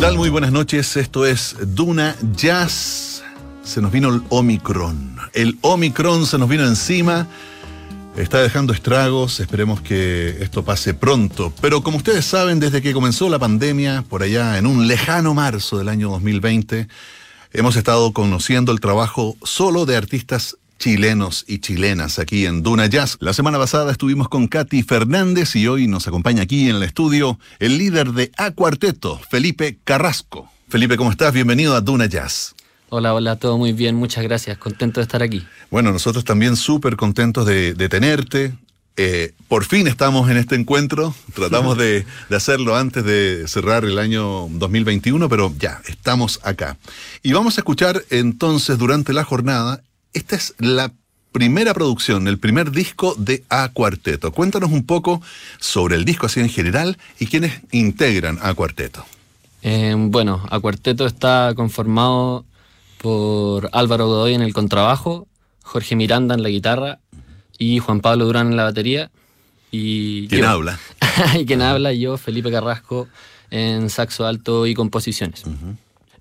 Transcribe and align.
tal? 0.00 0.16
Muy 0.16 0.30
buenas 0.30 0.50
noches. 0.50 0.96
Esto 0.96 1.26
es 1.26 1.56
Duna 1.74 2.16
Jazz. 2.34 3.22
Se 3.62 3.82
nos 3.82 3.92
vino 3.92 4.08
el 4.08 4.22
Omicron. 4.30 5.18
El 5.34 5.58
Omicron 5.60 6.24
se 6.24 6.38
nos 6.38 6.48
vino 6.48 6.64
encima. 6.66 7.26
Está 8.16 8.40
dejando 8.40 8.72
estragos. 8.72 9.40
Esperemos 9.40 9.82
que 9.82 10.38
esto 10.40 10.64
pase 10.64 10.94
pronto. 10.94 11.52
Pero 11.60 11.82
como 11.82 11.98
ustedes 11.98 12.24
saben, 12.24 12.60
desde 12.60 12.80
que 12.80 12.94
comenzó 12.94 13.28
la 13.28 13.38
pandemia, 13.38 14.02
por 14.08 14.22
allá 14.22 14.56
en 14.56 14.66
un 14.66 14.88
lejano 14.88 15.34
marzo 15.34 15.76
del 15.76 15.90
año 15.90 16.08
2020, 16.10 16.88
hemos 17.52 17.76
estado 17.76 18.12
conociendo 18.12 18.72
el 18.72 18.80
trabajo 18.80 19.36
solo 19.42 19.84
de 19.84 19.96
artistas 19.96 20.56
chilenos 20.80 21.44
y 21.46 21.58
chilenas 21.58 22.18
aquí 22.18 22.46
en 22.46 22.62
Duna 22.62 22.86
Jazz. 22.86 23.18
La 23.20 23.34
semana 23.34 23.58
pasada 23.58 23.92
estuvimos 23.92 24.30
con 24.30 24.48
Katy 24.48 24.82
Fernández 24.82 25.54
y 25.54 25.68
hoy 25.68 25.86
nos 25.86 26.08
acompaña 26.08 26.42
aquí 26.42 26.70
en 26.70 26.76
el 26.76 26.82
estudio 26.82 27.38
el 27.58 27.76
líder 27.76 28.12
de 28.12 28.32
A 28.38 28.52
Cuarteto, 28.52 29.20
Felipe 29.30 29.78
Carrasco. 29.84 30.50
Felipe, 30.70 30.96
¿cómo 30.96 31.10
estás? 31.10 31.34
Bienvenido 31.34 31.76
a 31.76 31.82
Duna 31.82 32.06
Jazz. 32.06 32.54
Hola, 32.88 33.12
hola, 33.12 33.36
todo 33.36 33.58
muy 33.58 33.74
bien, 33.74 33.94
muchas 33.94 34.24
gracias, 34.24 34.56
contento 34.56 35.00
de 35.00 35.02
estar 35.02 35.22
aquí. 35.22 35.46
Bueno, 35.70 35.92
nosotros 35.92 36.24
también 36.24 36.56
súper 36.56 36.96
contentos 36.96 37.44
de, 37.44 37.74
tenerte. 37.90 38.54
Eh, 38.96 39.34
por 39.48 39.66
fin 39.66 39.86
estamos 39.86 40.30
en 40.30 40.38
este 40.38 40.54
encuentro, 40.54 41.14
tratamos 41.34 41.76
de, 41.76 42.06
de, 42.30 42.36
hacerlo 42.36 42.74
antes 42.76 43.04
de 43.04 43.44
cerrar 43.48 43.84
el 43.84 43.98
año 43.98 44.48
2021, 44.50 45.28
pero 45.28 45.52
ya, 45.58 45.82
estamos 45.86 46.40
acá. 46.42 46.78
Y 47.22 47.32
vamos 47.32 47.58
a 47.58 47.60
escuchar 47.60 48.02
entonces 48.08 48.78
durante 48.78 49.12
la 49.12 49.24
jornada 49.24 49.82
esta 50.12 50.36
es 50.36 50.54
la 50.58 50.92
primera 51.32 51.74
producción, 51.74 52.26
el 52.28 52.38
primer 52.38 52.70
disco 52.70 53.14
de 53.16 53.44
A 53.48 53.68
Cuarteto. 53.68 54.32
Cuéntanos 54.32 54.70
un 54.70 54.84
poco 54.84 55.22
sobre 55.58 55.96
el 55.96 56.04
disco 56.04 56.26
así 56.26 56.40
en 56.40 56.48
general 56.48 56.98
y 57.18 57.26
quiénes 57.26 57.60
integran 57.70 58.38
A 58.42 58.54
Cuarteto. 58.54 59.04
Eh, 59.62 59.94
bueno, 59.96 60.44
A 60.50 60.58
Cuarteto 60.58 61.06
está 61.06 61.52
conformado 61.54 62.44
por 63.00 63.70
Álvaro 63.72 64.06
Godoy 64.06 64.34
en 64.34 64.42
el 64.42 64.52
contrabajo, 64.52 65.26
Jorge 65.62 65.96
Miranda 65.96 66.34
en 66.34 66.42
la 66.42 66.48
guitarra 66.48 66.98
y 67.58 67.78
Juan 67.78 68.00
Pablo 68.00 68.24
Durán 68.26 68.48
en 68.48 68.56
la 68.56 68.64
batería. 68.64 69.10
Y 69.70 70.26
¿Quién 70.28 70.44
habla? 70.44 70.80
y 71.38 71.46
quien 71.46 71.62
habla, 71.62 71.92
yo, 71.92 72.16
Felipe 72.16 72.50
Carrasco, 72.50 73.06
en 73.50 73.88
saxo 73.90 74.26
alto 74.26 74.66
y 74.66 74.74
composiciones. 74.74 75.44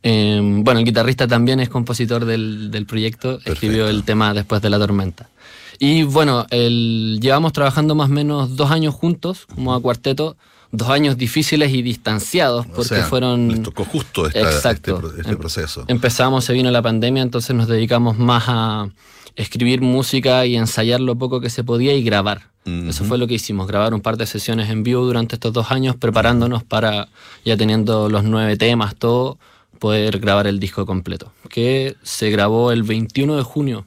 Em, 0.02 0.64
bueno, 0.64 0.80
el 0.80 0.86
guitarrista 0.86 1.28
también 1.28 1.60
es 1.60 1.70
compositor 1.70 2.26
del, 2.26 2.86
proyecto, 2.88 3.40
escribió 3.46 3.88
el 3.90 4.04
tema 4.04 4.34
Después 4.34 4.62
de 4.62 4.70
la 4.70 4.80
tormenta. 4.80 5.30
Y 5.78 6.04
bueno, 6.04 6.46
llevamos 6.48 7.54
trabajando 7.54 7.96
más 7.96 8.10
o 8.10 8.14
menos 8.14 8.56
dos 8.56 8.72
años 8.72 8.94
juntos, 8.94 9.46
como 9.46 9.74
a 9.74 9.82
cuarteto, 9.82 10.36
dos 10.72 10.90
años 10.90 11.18
difíciles 11.18 11.74
y 11.74 11.82
distanciados, 11.82 12.66
porque 12.68 13.02
fueron... 13.04 13.50
Les 13.50 13.64
tocó 13.64 13.86
justo 13.86 14.28
este, 14.28 14.42
este, 14.42 14.92
em, 14.92 15.38
proceso. 15.38 15.86
Empezamos, 15.88 16.46
se 16.46 16.54
vino 16.54 16.70
la 16.70 16.82
pandemia, 16.82 17.24
entonces 17.24 17.56
nos 17.56 17.68
dedicamos 17.68 18.18
más 18.18 18.44
a 18.48 18.90
escribir 19.36 19.82
música 19.82 20.46
y 20.46 20.58
ensayar 20.58 21.00
lo 21.00 21.16
poco 21.18 21.40
que 21.40 21.50
se 21.50 21.64
podía 21.64 21.94
y 21.94 22.04
grabar. 22.04 22.50
Eso 22.66 23.04
fue 23.04 23.18
lo 23.18 23.26
que 23.26 23.34
hicimos, 23.34 23.68
grabar 23.68 23.96
un 23.96 24.02
par 24.02 24.16
de 24.16 24.28
sesiones 24.28 24.70
en 24.70 24.84
vivo 24.84 25.04
durante 25.04 25.36
estos 25.36 25.54
dos 25.54 25.72
años, 25.72 25.96
preparándonos 25.96 26.64
para, 26.64 27.08
ya 27.44 27.58
teniendo 27.58 28.10
los 28.10 28.24
nueve 28.26 28.58
temas, 28.58 28.96
todo, 28.96 29.40
poder 29.80 30.20
grabar 30.20 30.48
el 30.48 30.60
disco 30.60 30.86
completo, 30.86 31.34
que 31.50 31.96
se 32.04 32.30
grabó 32.30 32.72
el 32.72 32.84
21 32.84 33.38
de 33.38 33.44
junio 33.44 33.86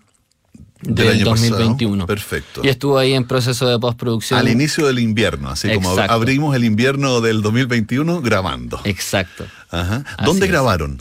del, 0.83 1.23
2021. 1.23 2.07
Perfecto. 2.07 2.61
Y 2.65 2.69
estuvo 2.69 2.99
ahí 2.99 3.13
en 3.13 3.25
proceso 3.25 3.69
de 3.69 3.79
postproducción. 3.79 4.39
Al 4.39 4.49
inicio 4.49 4.87
del 4.87 4.99
invierno, 4.99 5.51
así 5.51 5.73
como 5.75 5.91
abrimos 5.91 6.57
el 6.57 6.65
invierno 6.65 7.21
del 7.21 7.43
2021 7.43 8.21
grabando. 8.21 8.81
Exacto. 8.85 9.47
Ajá. 9.71 10.05
¿Dónde 10.25 10.47
grabaron? 10.49 11.01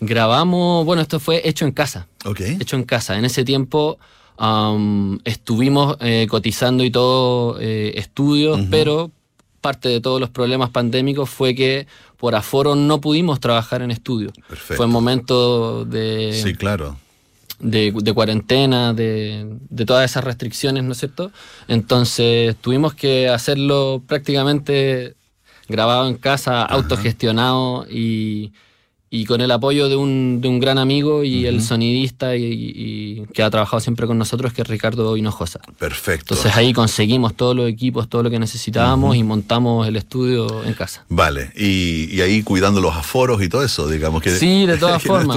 Grabamos, 0.00 0.84
bueno, 0.84 1.02
esto 1.02 1.20
fue 1.20 1.46
hecho 1.48 1.64
en 1.64 1.72
casa. 1.72 2.08
Ok. 2.24 2.40
Hecho 2.40 2.76
en 2.76 2.84
casa. 2.84 3.16
En 3.16 3.24
ese 3.24 3.44
tiempo 3.44 3.98
estuvimos 5.24 5.96
eh, 6.00 6.26
cotizando 6.28 6.82
y 6.82 6.90
todo 6.90 7.60
eh, 7.60 7.92
estudios, 7.96 8.60
pero 8.70 9.12
parte 9.62 9.88
de 9.88 10.00
todos 10.00 10.20
los 10.20 10.28
problemas 10.28 10.68
pandémicos 10.68 11.30
fue 11.30 11.54
que 11.54 11.86
por 12.18 12.34
aforo 12.34 12.74
no 12.74 13.00
pudimos 13.00 13.40
trabajar 13.40 13.80
en 13.80 13.90
estudio. 13.90 14.32
Perfecto. 14.48 14.76
Fue 14.76 14.86
un 14.86 14.92
momento 14.92 15.86
de... 15.86 16.38
Sí, 16.42 16.54
claro. 16.54 16.98
De, 17.58 17.92
cuarentena, 18.12 18.92
de, 18.92 19.56
todas 19.86 20.10
esas 20.10 20.24
restricciones, 20.24 20.82
¿no 20.82 20.92
es 20.92 20.98
cierto? 20.98 21.30
Entonces 21.68 22.56
tuvimos 22.56 22.92
que 22.92 23.28
hacerlo 23.28 24.02
prácticamente 24.06 25.14
grabado 25.68 26.08
en 26.08 26.16
casa, 26.16 26.64
autogestionado 26.64 27.86
y 27.88 28.52
y 29.14 29.26
con 29.26 29.42
el 29.42 29.50
apoyo 29.50 29.90
de 29.90 29.96
un, 29.96 30.40
de 30.40 30.48
un 30.48 30.58
gran 30.58 30.78
amigo 30.78 31.22
y 31.22 31.44
el 31.44 31.62
sonidista 31.62 32.34
y, 32.34 33.26
que 33.34 33.42
ha 33.42 33.50
trabajado 33.50 33.78
siempre 33.78 34.06
con 34.06 34.16
nosotros, 34.16 34.54
que 34.54 34.62
es 34.62 34.68
Ricardo 34.68 35.18
Hinojosa. 35.18 35.60
Perfecto. 35.78 36.32
Entonces 36.32 36.56
ahí 36.56 36.72
conseguimos 36.72 37.34
todos 37.34 37.54
los 37.54 37.68
equipos, 37.68 38.08
todo 38.08 38.22
lo 38.22 38.30
que 38.30 38.38
necesitábamos 38.38 39.14
y 39.14 39.22
montamos 39.22 39.86
el 39.86 39.96
estudio 39.96 40.64
en 40.64 40.72
casa. 40.72 41.04
Vale, 41.10 41.52
y, 41.54 42.08
y, 42.10 42.22
ahí 42.22 42.42
cuidando 42.42 42.80
los 42.80 42.96
aforos 42.96 43.42
y 43.42 43.50
todo 43.50 43.62
eso, 43.62 43.86
digamos 43.86 44.22
que... 44.22 44.30
Sí, 44.30 44.64
de 44.64 44.78
todas 44.78 45.02
formas 45.02 45.36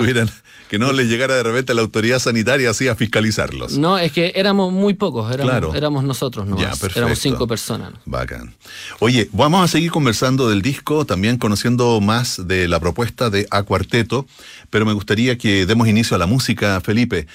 que 0.75 0.79
no 0.79 0.91
les 0.91 1.07
llegara 1.07 1.35
de 1.35 1.43
repente 1.43 1.73
la 1.73 1.83
autoridad 1.83 2.19
sanitaria 2.19 2.69
así 2.69 2.89
a 2.89 2.97
fiscalizarlos. 2.97 3.77
No, 3.77 3.97
es 3.97 4.11
que 4.11 4.33
éramos 4.35 4.73
muy 4.73 4.93
pocos, 4.93 5.33
éramos, 5.33 5.73
éramos 5.73 6.03
nosotros, 6.03 6.45
¿no? 6.47 6.57
éramos 6.59 7.17
cinco 7.17 7.47
personas. 7.47 7.93
Bacán. 8.03 8.53
Oye, 8.99 9.29
vamos 9.31 9.63
a 9.63 9.69
seguir 9.69 9.89
conversando 9.89 10.49
del 10.49 10.61
disco, 10.61 11.05
también 11.05 11.37
conociendo 11.37 12.01
más 12.01 12.45
de 12.45 12.67
la 12.67 12.81
propuesta 12.81 13.29
de 13.29 13.47
A 13.51 13.63
Cuarteto, 13.63 14.25
pero 14.69 14.85
me 14.85 14.91
gustaría 14.91 15.37
que 15.37 15.65
demos 15.65 15.87
inicio 15.87 16.15
a 16.15 16.17
la 16.17 16.25
música, 16.25 16.81
Felipe. 16.81 17.25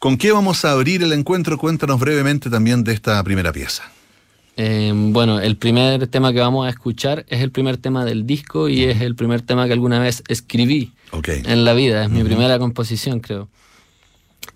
¿Con 0.00 0.16
qué 0.16 0.32
vamos 0.32 0.64
a 0.64 0.72
abrir 0.72 1.04
el 1.04 1.12
encuentro? 1.12 1.58
Cuéntanos 1.58 2.00
brevemente 2.00 2.50
también 2.50 2.82
de 2.82 2.94
esta 2.94 3.22
primera 3.22 3.52
pieza. 3.52 3.84
Em, 4.56 5.12
bueno, 5.12 5.38
el 5.38 5.56
primer 5.56 6.08
tema 6.08 6.32
que 6.32 6.40
vamos 6.40 6.66
a 6.66 6.70
escuchar 6.70 7.24
es 7.28 7.42
el 7.42 7.52
primer 7.52 7.76
tema 7.76 8.04
del 8.04 8.26
disco 8.26 8.68
y 8.68 8.82
es 8.82 9.02
el 9.02 9.14
primer 9.14 9.40
tema 9.42 9.68
que 9.68 9.72
alguna 9.72 10.00
vez 10.00 10.24
escribí 10.26 10.90
en 11.24 11.64
la 11.64 11.72
vida. 11.74 12.04
Es 12.04 12.10
mi 12.10 12.24
primera 12.24 12.58
composición, 12.58 13.20
creo. 13.20 13.48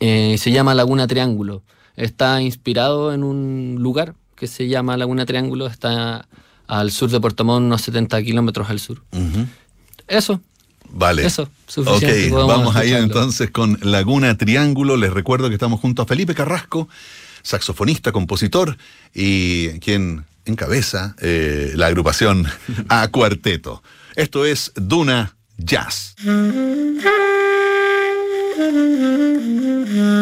Eh, 0.01 0.37
se 0.39 0.51
llama 0.51 0.75
Laguna 0.75 1.07
Triángulo. 1.07 1.63
Está 1.97 2.43
inspirado 2.43 3.13
en 3.13 3.25
un 3.25 3.77
lugar 3.81 4.15
que 4.35 4.47
se 4.47 4.69
llama 4.69 4.97
Laguna 4.97 5.27
Triángulo. 5.27 5.67
Está 5.67 6.29
al 6.67 6.91
sur 6.91 7.11
de 7.11 7.21
Puerto 7.21 7.45
Montt, 7.45 7.67
unos 7.67 7.83
70 7.83 8.23
kilómetros 8.23 8.69
al 8.69 8.81
sur. 8.81 9.03
Eso. 10.09 10.41
Vale. 10.91 11.27
Eso, 11.27 11.49
suficiente. 11.67 12.33
Ok, 12.33 12.47
vamos 12.47 12.77
ahí 12.77 12.93
entonces 12.93 13.51
con 13.51 13.79
Laguna 13.83 14.37
Triángulo. 14.37 14.97
Les 14.97 15.13
recuerdo 15.13 15.49
que 15.49 15.55
estamos 15.55 15.81
junto 15.81 16.03
a 16.03 16.07
Felipe 16.07 16.35
Carrasco 16.35 16.89
saxofonista, 17.47 18.11
compositor 18.11 18.77
y 19.15 19.79
quien 19.79 20.27
encabeza 20.45 21.15
eh, 21.21 21.73
la 21.77 21.87
agrupación 21.87 22.47
A 22.89 23.09
Cuarteto. 23.09 23.83
Esto 24.17 24.45
es 24.45 24.73
Duna 24.75 25.36
Jazz. 25.65 26.15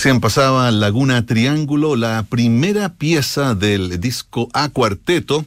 Recién 0.00 0.20
pasaba 0.20 0.70
Laguna 0.70 1.26
Triángulo, 1.26 1.94
la 1.94 2.22
primera 2.22 2.94
pieza 2.94 3.54
del 3.54 4.00
disco 4.00 4.48
A 4.54 4.70
Cuarteto, 4.70 5.44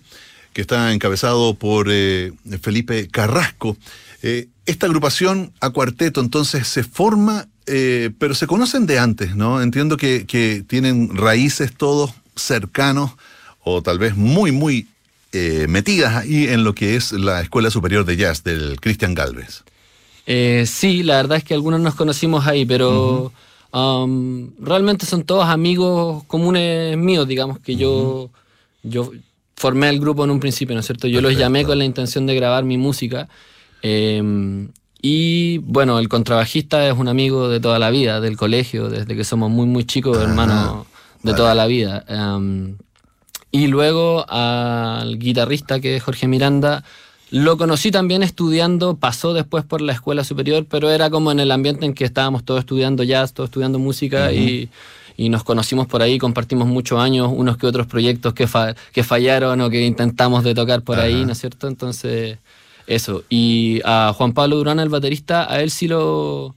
que 0.53 0.61
está 0.61 0.93
encabezado 0.93 1.55
por 1.55 1.87
eh, 1.89 2.33
Felipe 2.61 3.07
Carrasco. 3.07 3.75
Eh, 4.21 4.49
esta 4.67 4.85
agrupación 4.85 5.51
A 5.59 5.71
Cuarteto 5.71 6.21
entonces 6.21 6.67
se 6.67 6.83
forma, 6.83 7.47
eh, 7.65 8.11
pero 8.19 8.35
se 8.35 8.45
conocen 8.45 8.85
de 8.85 8.99
antes, 8.99 9.35
¿no? 9.35 9.59
Entiendo 9.59 9.97
que, 9.97 10.27
que, 10.27 10.63
tienen 10.67 11.17
raíces 11.17 11.73
todos 11.75 12.11
cercanos 12.35 13.09
o 13.63 13.81
tal 13.81 13.97
vez 13.97 14.15
muy, 14.15 14.51
muy 14.51 14.85
metidas 15.67 16.15
ahí 16.15 16.45
en 16.45 16.63
lo 16.63 16.75
que 16.75 16.95
es 16.95 17.11
la 17.11 17.41
Escuela 17.41 17.71
Superior 17.71 18.05
de 18.05 18.17
Jazz 18.17 18.43
del 18.43 18.79
Cristian 18.79 19.15
Galvez. 19.15 19.63
sí, 20.69 21.01
la 21.01 21.15
verdad 21.15 21.39
es 21.39 21.43
que 21.43 21.55
algunos 21.55 21.81
nos 21.81 21.95
conocimos 21.95 22.45
ahí, 22.45 22.67
pero 22.67 23.33
realmente 23.73 25.05
son 25.05 25.23
todos 25.23 25.45
amigos 25.45 26.23
comunes 26.25 26.95
míos, 26.97 27.27
digamos, 27.27 27.59
que 27.59 27.75
yo, 27.75 28.29
yo 28.83 29.11
formé 29.55 29.89
el 29.89 29.99
grupo 29.99 30.23
en 30.23 30.31
un 30.31 30.39
principio, 30.39 30.75
¿no 30.75 30.81
es 30.81 30.85
cierto? 30.85 31.07
Yo 31.07 31.21
los 31.21 31.35
llamé 31.35 31.65
con 31.65 31.79
la 31.79 31.85
intención 31.85 32.27
de 32.27 32.35
grabar 32.35 32.63
mi 32.63 32.77
música. 32.77 33.27
Em, 33.81 34.69
y 35.01 35.57
bueno, 35.59 35.99
el 35.99 36.07
contrabajista 36.07 36.87
es 36.87 36.97
un 36.97 37.07
amigo 37.07 37.49
de 37.49 37.59
toda 37.59 37.79
la 37.79 37.89
vida, 37.89 38.21
del 38.21 38.37
colegio, 38.37 38.89
desde 38.89 39.15
que 39.15 39.23
somos 39.23 39.49
muy, 39.49 39.65
muy 39.65 39.85
chicos, 39.85 40.17
hermanos 40.17 40.85
de 41.23 41.33
toda 41.33 41.55
la 41.55 41.65
vida. 41.67 42.05
y 43.51 43.67
luego 43.67 44.25
al 44.29 45.19
guitarrista, 45.19 45.79
que 45.79 45.95
es 45.95 46.03
Jorge 46.03 46.27
Miranda, 46.27 46.83
lo 47.33 47.57
conocí 47.57 47.89
también 47.89 48.21
estudiando, 48.21 48.95
pasó 48.95 49.33
después 49.33 49.63
por 49.63 49.81
la 49.81 49.93
escuela 49.93 50.23
superior, 50.23 50.67
pero 50.69 50.91
era 50.91 51.09
como 51.09 51.31
en 51.31 51.39
el 51.39 51.49
ambiente 51.49 51.83
en 51.83 51.95
que 51.95 52.05
estábamos 52.05 52.43
todos 52.43 52.59
estudiando 52.59 53.01
jazz, 53.01 53.33
todos 53.33 53.47
estudiando 53.47 53.79
música 53.79 54.31
y, 54.31 54.69
nos 55.17 55.43
conocimos 55.43 55.87
por 55.87 56.03
ahí, 56.03 56.19
compartimos 56.19 56.67
muchos 56.67 56.99
años, 56.99 57.31
unos 57.33 57.57
que 57.57 57.65
otros 57.65 57.87
proyectos 57.87 58.35
que, 58.35 58.47
que 58.91 59.03
fallaron 59.03 59.61
o 59.61 59.69
que 59.71 59.83
intentamos 59.83 60.43
de 60.43 60.53
tocar 60.53 60.83
por 60.83 60.99
ahí, 60.99 61.25
¿no 61.25 61.31
es 61.31 61.39
cierto? 61.39 61.67
Entonces, 61.67 62.37
eso. 62.85 63.23
Y 63.29 63.81
a 63.83 64.13
Juan 64.15 64.33
Pablo 64.33 64.57
Durán, 64.57 64.79
el 64.79 64.89
baterista, 64.89 65.51
a 65.51 65.61
él 65.63 65.71
sí 65.71 65.87
lo, 65.87 66.53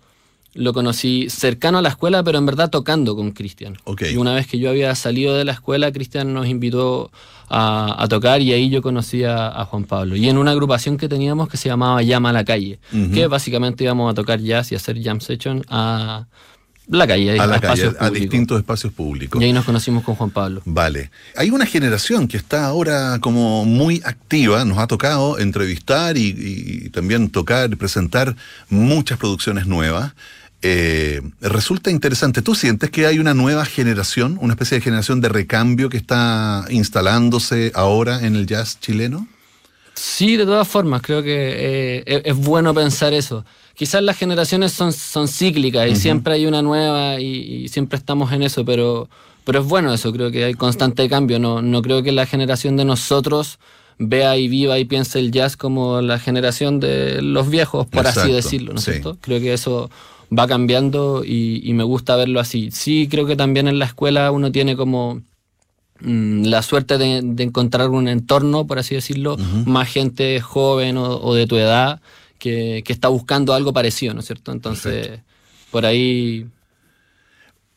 lo 0.57 0.73
conocí 0.73 1.29
cercano 1.29 1.79
a 1.79 1.83
la 1.83 1.91
escuela, 1.91 2.23
pero 2.25 2.39
en 2.39 2.47
verdad 2.47 2.71
tocando 2.71 3.15
con 3.15 3.33
Cristian. 3.33 3.77
Y 4.11 4.17
una 4.17 4.35
vez 4.35 4.47
que 4.47 4.59
yo 4.59 4.71
había 4.71 4.95
salido 4.95 5.37
de 5.37 5.45
la 5.45 5.53
escuela, 5.53 5.93
Cristian 5.93 6.33
nos 6.33 6.47
invitó 6.47 7.11
a, 7.49 8.07
tocar 8.09 8.41
y 8.41 8.53
ahí 8.53 8.71
yo 8.71 8.83
conocí 8.83 9.25
a, 9.25 9.65
Juan 9.71 9.85
Pablo. 9.85 10.17
Y 10.17 10.29
en 10.29 10.39
una 10.39 10.53
agrupación 10.53 10.97
que 10.97 11.09
teníamos 11.09 11.49
que 11.49 11.57
se 11.57 11.69
llamaba 11.69 12.03
Llama 12.03 12.31
a 12.31 12.33
la 12.33 12.45
Calle, 12.45 12.79
que 13.13 13.27
básicamente 13.27 13.85
íbamos 13.85 14.11
a 14.11 14.15
tocar 14.15 14.41
jazz 14.41 14.73
y 14.73 14.75
hacer 14.75 15.03
jam 15.03 15.21
session 15.21 15.65
a 15.69 16.27
la 16.89 17.07
calle, 17.07 17.39
a, 17.39 17.47
la 17.49 17.61
calle, 17.61 17.93
a 17.99 18.11
distintos 18.11 18.59
espacios 18.59 18.93
públicos. 18.93 19.43
Y 19.43 19.45
ahí 19.45 19.53
nos 19.53 19.65
conocimos 19.65 20.05
con 20.05 20.15
Juan 20.15 20.31
Pablo. 20.31 20.63
Vale. 20.65 21.11
Hay 21.35 21.51
una 21.51 21.67
generación 21.67 22.29
que 22.29 22.37
está 22.37 22.67
ahora 22.67 23.19
como 23.21 23.65
muy 23.65 24.01
activa, 24.05 24.65
nos 24.65 24.79
ha 24.79 24.87
tocado 24.87 25.39
entrevistar 25.41 26.17
y, 26.17 26.33
y 26.37 26.91
también 26.91 27.29
tocar 27.31 27.73
y 27.73 27.77
presentar 27.77 28.37
muchas 28.69 29.19
producciones 29.19 29.67
nuevas. 29.67 30.13
Eh, 30.69 31.23
resulta 31.41 31.93
interesante. 31.93 32.43
¿Tú 32.43 32.57
sientes 32.57 32.91
que 32.91 33.07
hay 33.07 33.21
una 33.21 33.35
nueva 33.35 33.65
generación, 33.65 34.37
una 34.41 34.55
especie 34.55 34.79
de 34.79 34.83
generación 34.83 35.21
de 35.21 35.29
recambio 35.29 35.89
que 35.89 35.97
está 35.97 36.65
instalándose 36.71 37.71
ahora 37.77 38.27
en 38.27 38.35
el 38.35 38.49
jazz 38.49 38.81
chileno? 38.81 39.29
Sí, 39.95 40.37
de 40.37 40.45
todas 40.45 40.67
formas, 40.67 41.03
creo 41.03 41.23
que 41.23 42.03
eh, 42.05 42.23
es, 42.25 42.37
bueno 42.37 42.75
pensar 42.75 43.15
eso. 43.15 43.45
Quizás 43.75 44.03
las 44.03 44.19
generaciones 44.19 44.73
son, 44.73 44.93
son 44.93 45.29
cíclicas 45.29 45.89
y 45.89 45.95
siempre 45.95 46.35
hay 46.35 46.47
una 46.47 46.63
nueva 46.63 47.21
y, 47.21 47.69
siempre 47.69 47.97
estamos 47.97 48.33
en 48.33 48.43
eso, 48.43 48.65
pero, 48.65 49.09
pero 49.45 49.61
es 49.61 49.67
bueno 49.67 49.95
eso, 49.95 50.13
creo 50.13 50.33
que 50.33 50.45
hay 50.45 50.55
constante 50.55 51.09
cambio. 51.09 51.39
No, 51.39 51.63
no 51.63 51.81
creo 51.81 52.03
que 52.03 52.11
la 52.11 52.27
generación 52.27 52.77
de 52.77 52.85
nosotros 52.85 53.61
vea 53.99 54.37
y 54.37 54.49
viva 54.49 54.81
y 54.81 54.85
piense 54.85 55.21
el 55.21 55.31
jazz 55.31 55.57
como 55.57 56.01
la 56.01 56.19
generación 56.19 56.81
de 56.81 57.23
los 57.23 57.49
viejos, 57.49 57.87
por 57.87 58.09
así 58.09 58.33
decirlo, 58.33 58.73
¿no 58.73 58.81
es 58.81 58.85
cierto? 58.85 59.17
Creo 59.21 59.39
que 59.39 59.53
eso 59.55 59.91
va 60.37 60.47
cambiando 60.47 61.23
y, 61.25 61.73
me 61.75 61.85
gusta 61.85 62.16
verlo 62.16 62.40
así. 62.40 62.71
Sí, 62.71 63.09
creo 63.11 63.26
que 63.26 63.37
también 63.37 63.68
en 63.68 63.78
la 63.78 63.85
escuela 63.85 64.30
uno 64.30 64.52
tiene 64.52 64.76
como 64.76 65.23
mm, 66.00 66.45
la 66.45 66.62
suerte 66.62 66.99
de, 66.99 67.18
encontrar 67.42 67.90
un 67.90 68.09
entorno, 68.09 68.66
por 68.66 68.78
así 68.78 68.95
decirlo, 68.95 69.37
más 69.66 69.88
gente 69.88 70.40
joven 70.40 70.97
o, 70.97 71.35
de 71.35 71.47
tu 71.47 71.56
edad 71.56 72.00
que, 72.38 72.83
está 72.87 73.09
buscando 73.09 73.54
algo 73.54 73.73
parecido, 73.73 74.14
¿no 74.14 74.21
es 74.21 74.26
cierto? 74.26 74.52
Entonces, 74.52 75.21
por 75.71 75.87
ahí 75.87 76.47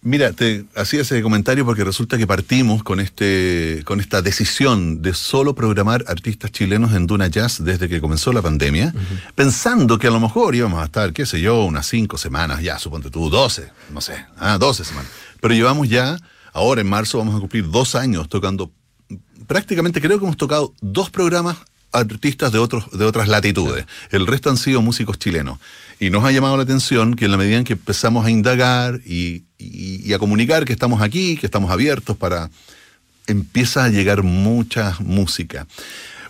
Mira, 0.01 0.31
te 0.31 0.65
hacía 0.75 1.01
ese 1.01 1.21
comentario 1.21 1.65
porque 1.65 1.83
resulta 1.83 2.17
que 2.17 2.25
partimos 2.25 2.83
con, 2.83 3.01
este, 3.01 3.81
con 3.83 3.99
esta 3.99 4.21
decisión 4.21 5.01
de 5.01 5.13
solo 5.13 5.53
programar 5.53 6.05
artistas 6.07 6.51
chilenos 6.51 6.93
en 6.93 7.05
Duna 7.05 7.27
Jazz 7.27 7.61
desde 7.61 7.89
que 7.89 7.99
comenzó 7.99 8.31
la 8.31 8.41
pandemia, 8.41 8.93
pensando 9.35 9.99
que 9.99 10.07
a 10.07 10.11
lo 10.11 10.21
mejor 10.21 10.55
íbamos 10.55 10.81
a 10.81 10.85
estar, 10.85 11.11
qué 11.11 11.25
sé 11.25 11.41
yo, 11.41 11.65
unas 11.65 11.85
cinco 11.85 12.17
semanas, 12.17 12.61
ya, 12.61 12.79
suponte 12.79 13.09
tú, 13.09 13.29
doce, 13.29 13.71
no 13.91 13.99
sé, 13.99 14.25
ah, 14.37 14.57
doce 14.57 14.85
semanas. 14.85 15.11
Pero 15.41 15.53
llevamos 15.53 15.89
ya, 15.89 16.17
ahora 16.53 16.79
en 16.79 16.87
marzo 16.87 17.17
vamos 17.17 17.35
a 17.35 17.39
cumplir 17.39 17.69
dos 17.69 17.93
años 17.95 18.29
tocando, 18.29 18.71
prácticamente 19.47 19.99
creo 19.99 20.17
que 20.17 20.23
hemos 20.23 20.37
tocado 20.37 20.73
dos 20.79 21.09
programas 21.09 21.57
artistas 21.91 22.51
de, 22.51 22.59
otros, 22.59 22.89
de 22.91 23.05
otras 23.05 23.27
latitudes. 23.27 23.85
El 24.11 24.27
resto 24.27 24.49
han 24.49 24.57
sido 24.57 24.81
músicos 24.81 25.19
chilenos. 25.19 25.59
Y 25.99 26.09
nos 26.09 26.23
ha 26.23 26.31
llamado 26.31 26.55
la 26.55 26.63
atención 26.63 27.15
que 27.15 27.25
en 27.25 27.31
la 27.31 27.37
medida 27.37 27.57
en 27.57 27.63
que 27.63 27.73
empezamos 27.73 28.25
a 28.25 28.29
indagar 28.29 29.01
y, 29.05 29.43
a 30.13 30.19
comunicar 30.19 30.65
que 30.65 30.73
estamos 30.73 31.01
aquí, 31.01 31.37
que 31.37 31.45
estamos 31.45 31.71
abiertos 31.71 32.15
para... 32.15 32.49
empieza 33.27 33.83
a 33.83 33.89
llegar 33.89 34.23
mucha 34.23 34.95
música. 34.99 35.67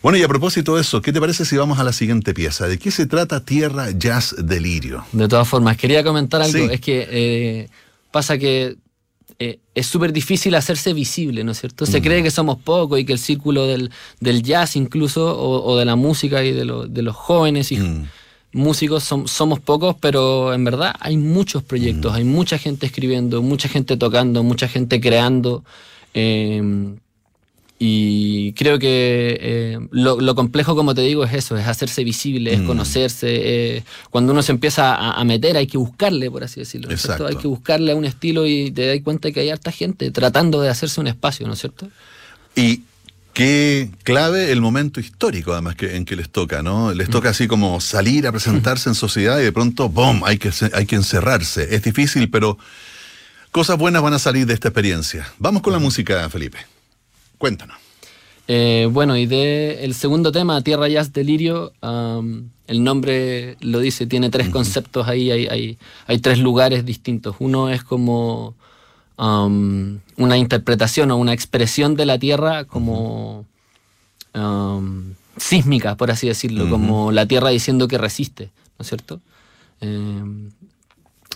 Bueno, 0.02 0.18
y 0.18 0.24
a 0.24 0.28
propósito 0.28 0.76
de 0.76 0.82
eso, 0.82 1.02
¿qué 1.02 1.12
te 1.12 1.20
parece 1.20 1.44
si 1.44 1.58
vamos 1.58 1.78
a 1.78 1.84
la 1.84 1.92
siguiente 1.92 2.34
pieza? 2.34 2.68
¿De 2.68 2.78
qué 2.78 2.90
se 2.90 3.06
trata 3.06 3.44
Tierra 3.44 3.92
Jazz 3.92 4.34
Delirio? 4.38 5.06
De 5.12 5.28
todas 5.28 5.48
formas, 5.48 5.76
quería 5.78 6.04
comentar 6.04 6.42
algo. 6.42 6.70
Es 6.70 6.80
que 6.80 7.08
eh, 7.12 7.70
pasa 8.12 8.38
que 8.38 8.78
eh, 9.42 9.60
es 9.74 9.88
súper 9.88 10.12
difícil 10.12 10.54
hacerse 10.56 10.94
visible, 10.94 11.46
¿no 11.46 11.54
es 11.54 11.60
cierto? 11.62 11.86
Se 11.86 12.02
cree 12.02 12.22
que 12.22 12.30
somos 12.30 12.58
pocos 12.58 13.00
y 13.00 13.06
que 13.06 13.14
el 13.14 13.20
círculo 13.20 13.68
del, 13.68 13.90
jazz 14.44 14.76
incluso, 14.76 15.40
o, 15.40 15.78
de 15.78 15.86
la 15.86 15.96
música 15.96 16.44
y 16.44 16.52
de, 16.52 16.66
los 16.66 17.16
jóvenes 17.16 17.72
y 17.72 17.78
mm. 17.78 18.08
músicos 18.52 19.04
somos 19.04 19.60
pocos, 19.62 19.96
pero 20.00 20.54
en 20.54 20.66
verdad 20.66 20.94
hay 21.00 21.16
muchos 21.16 21.64
proyectos, 21.64 22.12
mm. 22.12 22.16
hay 22.16 22.24
mucha 22.26 22.58
gente 22.58 22.86
escribiendo, 22.86 23.42
mucha 23.42 23.70
gente 23.70 23.96
tocando, 23.96 24.44
mucha 24.44 24.68
gente 24.68 25.00
creando. 25.00 25.64
Eh, 26.14 26.62
y 27.82 28.52
creo 28.54 28.78
que 28.78 29.38
eh, 29.40 29.80
lo, 29.92 30.36
complejo, 30.36 30.76
como 30.76 30.94
te 30.94 31.02
digo, 31.02 31.24
es 31.24 31.34
eso, 31.34 31.56
es 31.56 31.66
hacerse 31.66 32.04
visible, 32.04 32.54
es 32.54 32.60
mm. 32.60 32.66
conocerse. 32.68 33.28
Eh, 33.30 33.84
cuando 34.10 34.34
uno 34.34 34.44
se 34.44 34.52
empieza 34.52 34.96
a, 34.96 35.24
meter 35.24 35.56
hay 35.56 35.66
que 35.66 35.78
buscarle, 35.78 36.30
por 36.30 36.44
así 36.44 36.60
decirlo. 36.60 36.90
Hay 37.26 37.38
que 37.38 37.48
buscarle 37.48 37.94
a 37.94 37.96
un 37.96 38.04
estilo 38.04 38.46
y 38.46 38.70
te 38.72 38.86
das 38.86 39.00
cuenta 39.02 39.32
que 39.32 39.40
hay 39.40 39.50
harta 39.50 39.72
gente 39.72 40.12
tratando 40.12 40.60
de 40.60 40.68
hacerse 40.68 41.00
un 41.00 41.08
espacio, 41.08 41.48
¿no 41.48 41.54
es 41.54 41.60
cierto? 41.60 41.88
Y 42.54 42.82
qué 43.32 43.90
clave 44.04 44.52
el 44.52 44.60
momento 44.60 45.00
histórico, 45.00 45.54
además, 45.54 45.76
que, 45.76 45.96
en 45.96 46.04
que 46.04 46.18
les 46.18 46.30
toca, 46.30 46.62
¿no? 46.62 46.94
Les 46.94 47.10
toca 47.10 47.30
mm. 47.30 47.32
así 47.32 47.48
como 47.48 47.80
salir 47.80 48.28
a 48.28 48.34
presentarse 48.34 48.90
en 48.90 48.96
sociedad 48.96 49.40
y 49.40 49.44
de 49.44 49.54
pronto, 49.54 49.88
¡bom!, 49.88 50.24
hay 50.26 50.38
que, 50.38 50.52
hay 50.74 50.86
que 50.86 50.98
encerrarse. 50.98 51.74
Es 51.74 51.84
difícil, 51.84 52.30
pero 52.30 52.58
cosas 53.52 53.78
buenas 53.78 54.02
van 54.02 54.16
a 54.16 54.20
salir 54.20 54.46
de 54.46 54.54
esta 54.54 54.68
experiencia. 54.68 55.32
Vamos 55.38 55.62
con 55.62 55.72
la 55.72 55.80
música, 55.80 56.30
Felipe. 56.30 56.58
Cuéntanos. 57.40 57.78
Eh, 58.48 58.88
bueno, 58.92 59.16
y 59.16 59.26
de 59.26 59.86
el 59.86 59.94
segundo 59.94 60.32
tema, 60.32 60.62
Tierra 60.62 60.88
Jazz 60.88 61.14
Delirio, 61.14 61.72
el 61.82 62.84
nombre 62.84 63.58
lo 63.62 63.80
dice, 63.80 64.08
tiene 64.08 64.30
tres 64.30 64.50
conceptos 64.50 65.08
ahí, 65.08 65.32
hay, 65.32 65.78
hay, 66.06 66.20
tres 66.20 66.40
lugares 66.40 66.86
distintos. 66.86 67.36
Uno 67.40 67.70
es 67.70 67.84
como 67.84 68.56
una 69.18 70.38
interpretación 70.38 71.12
o 71.12 71.18
una 71.18 71.34
expresión 71.34 71.96
de 71.96 72.06
la 72.06 72.20
Tierra 72.20 72.66
como 72.66 73.46
sísmica, 75.38 75.96
por 75.96 76.12
así 76.12 76.28
decirlo, 76.28 76.70
como 76.70 77.12
la 77.12 77.26
Tierra 77.26 77.50
diciendo 77.50 77.88
que 77.88 77.98
resiste, 77.98 78.50
¿no 78.78 78.84
es 78.84 78.88
cierto? 78.88 79.22
Em, 79.80 80.52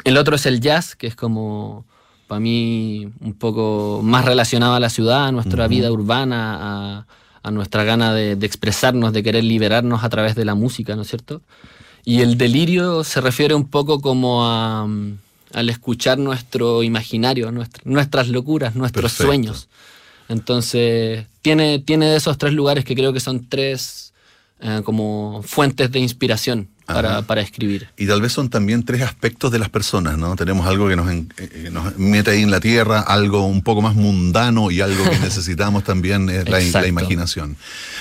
el 0.03 0.17
otro 0.17 0.35
es 0.35 0.45
el 0.45 0.59
jazz, 0.59 0.95
que 0.95 1.07
es 1.07 1.15
como 1.15 1.85
para 2.33 2.39
mí 2.39 3.07
un 3.21 3.33
poco 3.33 4.01
más 4.03 4.25
relacionado 4.25 4.73
a 4.73 4.79
la 4.79 4.89
ciudad, 4.89 5.27
a 5.27 5.31
nuestra 5.31 5.67
vida 5.67 5.91
urbana, 5.91 7.05
a, 7.43 7.51
nuestra 7.51 7.83
gana 7.83 8.11
de, 8.11 8.31
expresarnos, 8.41 9.13
de 9.13 9.21
querer 9.21 9.43
liberarnos 9.43 10.03
a 10.03 10.09
través 10.09 10.33
de 10.33 10.43
la 10.43 10.55
música, 10.55 10.95
¿no 10.95 11.03
es 11.03 11.09
cierto? 11.09 11.43
Y 12.03 12.21
el 12.21 12.39
delirio 12.39 13.03
se 13.03 13.21
refiere 13.21 13.53
un 13.53 13.69
poco 13.69 14.01
como 14.01 14.47
a, 14.47 14.87
al 15.53 15.69
escuchar 15.69 16.17
nuestro 16.17 16.81
imaginario, 16.81 17.51
nuestras 17.83 18.29
locuras, 18.29 18.75
nuestros 18.75 19.11
sueños. 19.11 19.69
Entonces, 20.27 21.27
tiene, 21.43 21.77
tiene 21.77 22.15
esos 22.15 22.39
tres 22.39 22.53
lugares 22.53 22.83
que 22.83 22.95
creo 22.95 23.13
que 23.13 23.19
son 23.19 23.47
tres 23.47 24.11
eh, 24.59 24.81
como 24.83 25.43
fuentes 25.43 25.91
de 25.91 25.99
inspiración. 25.99 26.67
Para, 26.85 27.41
escribir. 27.41 27.87
Y 27.97 28.07
tal 28.07 28.21
vez 28.21 28.33
son 28.33 28.49
también 28.49 28.83
tres 28.83 29.01
aspectos 29.01 29.51
de 29.51 29.59
las 29.59 29.69
personas, 29.69 30.17
¿no? 30.17 30.35
Tenemos 30.35 30.67
algo 30.67 30.87
que 30.87 30.95
nos, 30.95 31.09
eh, 31.11 31.69
nos, 31.71 31.97
mete 31.97 32.31
ahí 32.31 32.43
en 32.43 32.51
la 32.51 32.59
tierra, 32.59 32.99
algo 32.99 33.45
un 33.45 33.61
poco 33.61 33.81
más 33.81 33.95
mundano 33.95 34.71
y 34.71 34.81
algo 34.81 35.03
que 35.09 35.19
necesitamos 35.19 35.83
también 35.83 36.29
es 36.29 36.47
la, 36.49 36.59
la, 36.81 36.87
imaginación. 36.87 37.57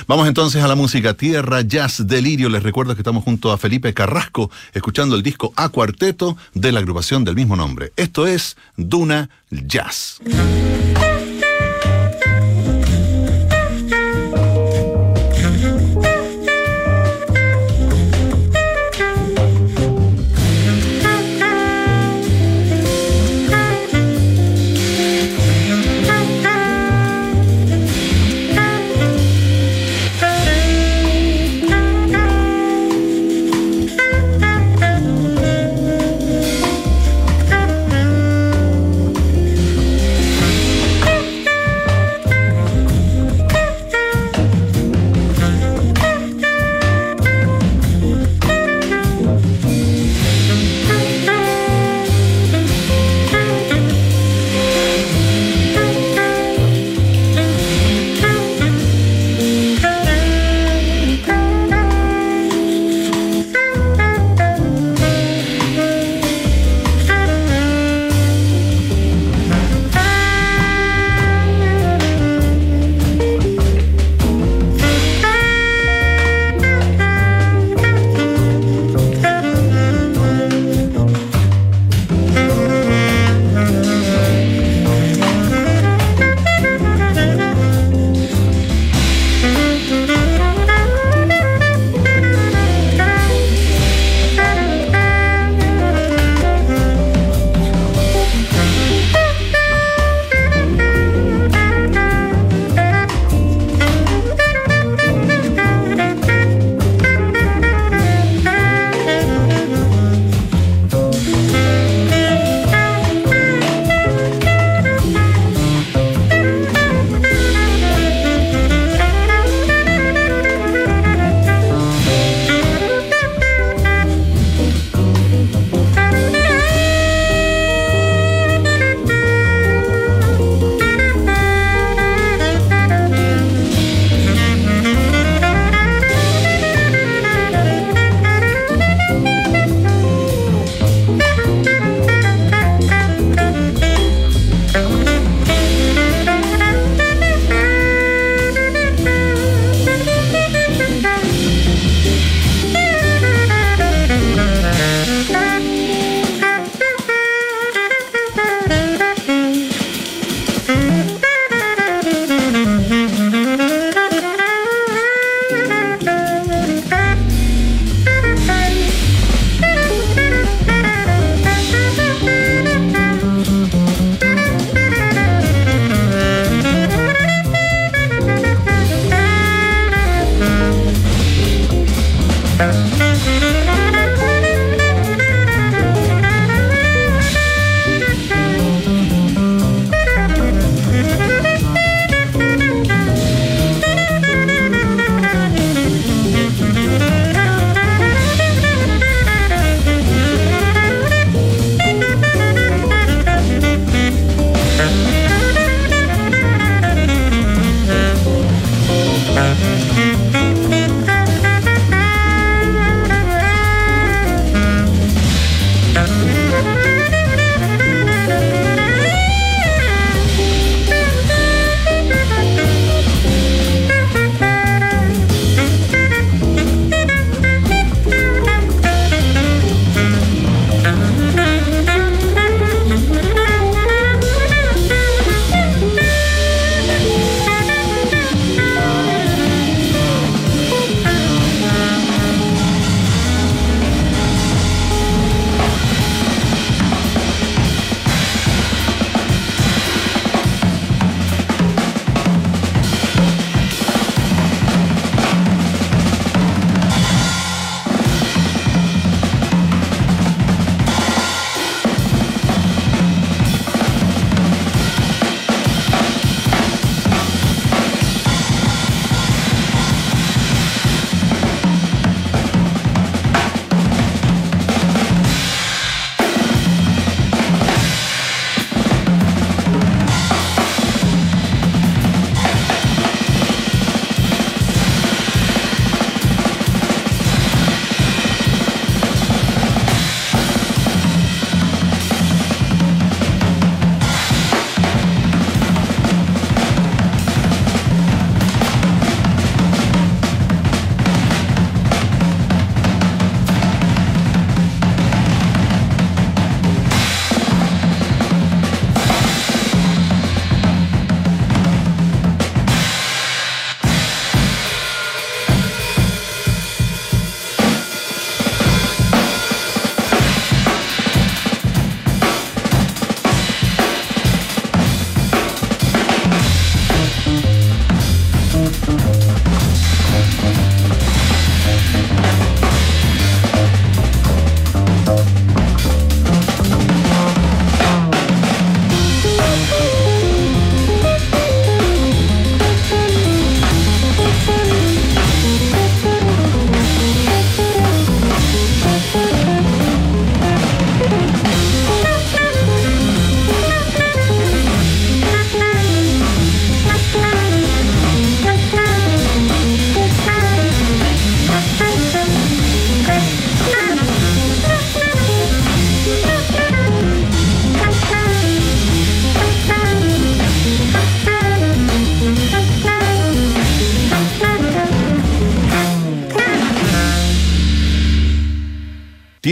Vamos 0.07 0.29
entonces 0.29 0.63
a 0.63 0.69
la 0.69 0.75
música 0.75 1.15
Tierra, 1.15 1.63
Jazz, 1.63 2.07
Delirio. 2.07 2.49
Les 2.49 2.63
recuerdo 2.63 2.95
que 2.95 3.01
estamos 3.01 3.25
junto 3.25 3.53
a 3.53 3.59
Felipe 3.59 3.95
Carrasco 3.95 4.51
escuchando 4.73 5.17
el 5.17 5.23
disco 5.23 5.53
A 5.57 5.69
Cuarteto 5.69 6.37
de 6.55 6.73
la 6.73 6.81
agrupación 6.81 7.25
del 7.25 7.37
mismo 7.37 7.57
nombre. 7.57 7.93
Esto 7.97 8.27
es 8.27 8.57
Duna 8.77 9.31
Jazz. 9.51 10.21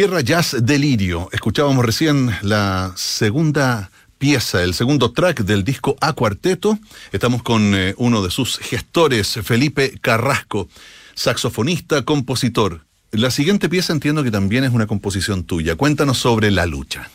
Tierra 0.00 0.22
Jazz 0.22 0.56
Delirio. 0.62 1.28
Escuchábamos 1.30 1.84
recién 1.84 2.30
la 2.40 2.94
segunda 2.96 3.90
pieza, 4.16 4.62
el 4.62 4.72
segundo 4.72 5.12
track 5.12 5.42
del 5.42 5.62
disco 5.62 5.94
A 6.00 6.14
Cuarteto. 6.14 6.78
Estamos 7.12 7.42
con 7.42 7.74
eh, 7.74 7.94
uno 7.98 8.22
de 8.22 8.30
sus 8.30 8.56
gestores, 8.56 9.38
Felipe 9.42 9.98
Carrasco, 10.00 10.70
saxofonista, 11.12 12.02
compositor. 12.06 12.86
La 13.10 13.30
siguiente 13.30 13.68
pieza 13.68 13.92
entiendo 13.92 14.24
que 14.24 14.30
también 14.30 14.64
es 14.64 14.72
una 14.72 14.86
composición 14.86 15.44
tuya. 15.44 15.76
Cuéntanos 15.76 16.16
sobre 16.16 16.50
La 16.50 16.64
Lucha. 16.64 17.10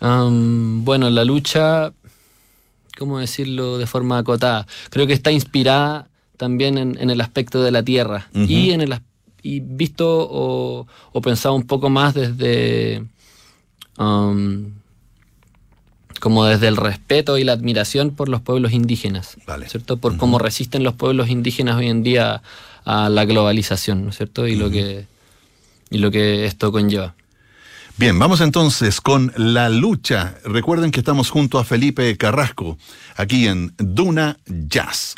bueno, 0.00 1.10
La 1.10 1.26
Lucha, 1.26 1.92
¿cómo 2.96 3.18
decirlo 3.18 3.76
de 3.76 3.86
forma 3.86 4.16
acotada? 4.16 4.66
Creo 4.88 5.06
que 5.06 5.12
está 5.12 5.30
inspirada 5.30 6.08
también 6.38 6.78
en, 6.78 7.10
el 7.10 7.20
aspecto 7.20 7.62
de 7.62 7.70
la 7.70 7.82
tierra 7.82 8.30
y 8.32 8.70
en 8.70 8.80
el 8.80 8.92
y 9.42 9.60
visto 9.60 10.06
o, 10.30 10.86
pensado 11.22 11.54
un 11.54 11.66
poco 11.66 11.90
más 11.90 12.14
desde 12.14 13.04
como 16.22 16.44
desde 16.44 16.68
el 16.68 16.76
respeto 16.76 17.36
y 17.36 17.44
la 17.44 17.52
admiración 17.52 18.12
por 18.12 18.28
los 18.28 18.40
pueblos 18.40 18.72
indígenas, 18.72 19.36
¿cierto? 19.66 19.96
Por 19.96 20.16
cómo 20.16 20.38
resisten 20.38 20.84
los 20.84 20.94
pueblos 20.94 21.28
indígenas 21.28 21.76
hoy 21.76 21.88
en 21.88 22.04
día 22.04 22.42
a 22.84 23.08
la 23.08 23.24
globalización, 23.24 24.04
¿no 24.04 24.10
es 24.10 24.18
cierto? 24.18 24.46
Y, 24.46 24.54
lo 24.54 24.70
que, 24.70 25.06
y 25.90 25.98
lo 25.98 26.12
que 26.12 26.44
esto 26.46 26.70
conlleva. 26.70 27.14
Bien, 27.96 28.18
vamos 28.18 28.40
entonces 28.40 29.00
con 29.00 29.32
la 29.36 29.68
lucha. 29.68 30.36
Recuerden 30.44 30.92
que 30.92 31.00
estamos 31.00 31.28
junto 31.28 31.58
a 31.58 31.64
Felipe 31.64 32.16
Carrasco, 32.16 32.78
aquí 33.16 33.46
en 33.48 33.74
Duna 33.78 34.38
Jazz. 34.46 35.14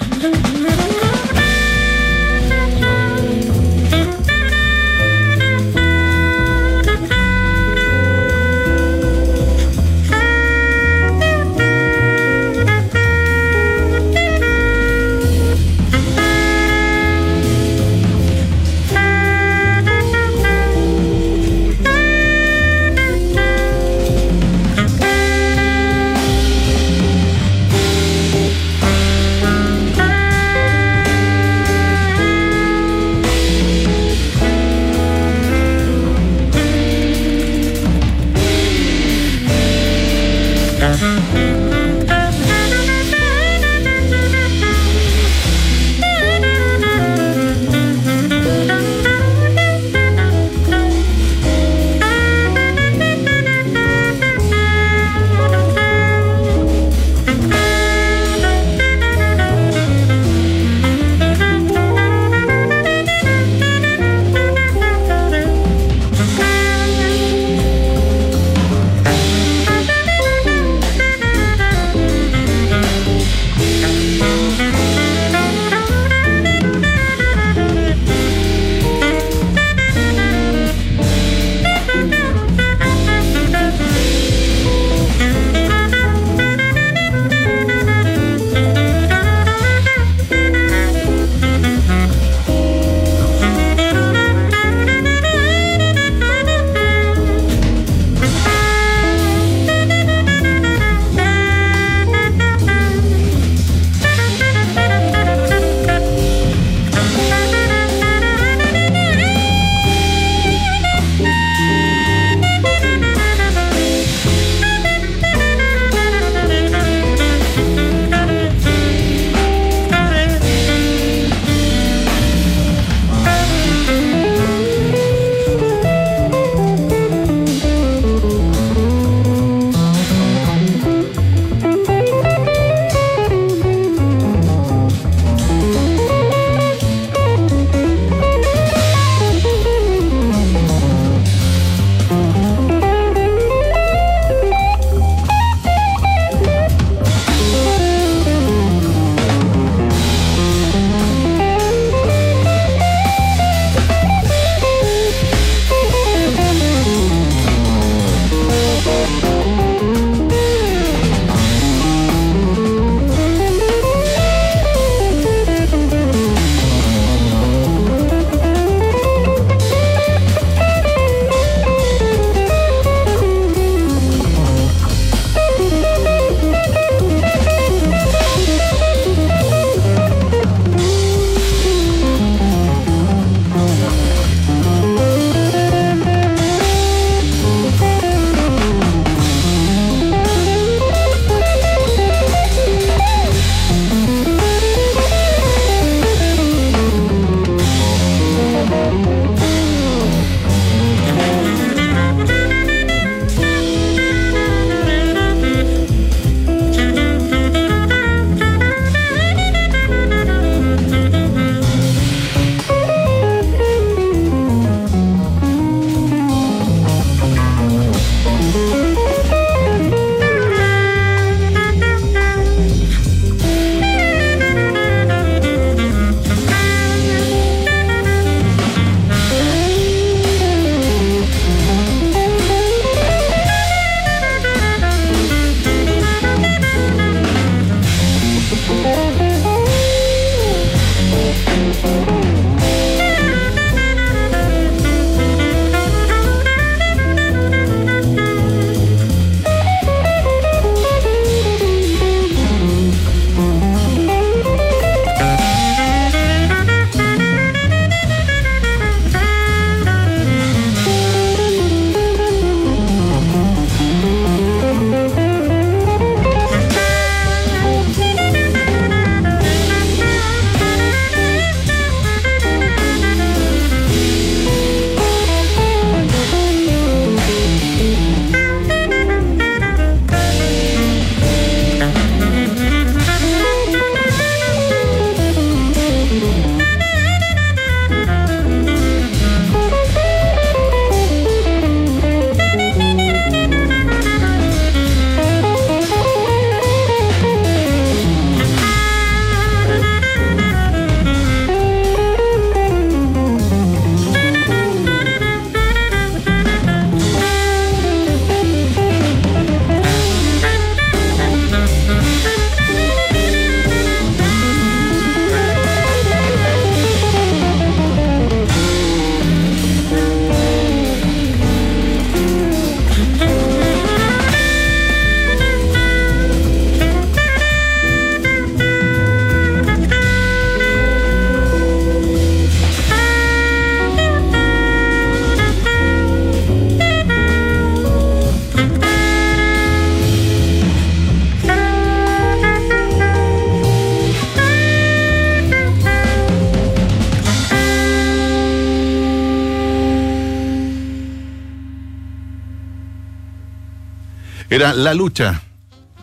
La 354.74 354.92
Lucha, 354.92 355.40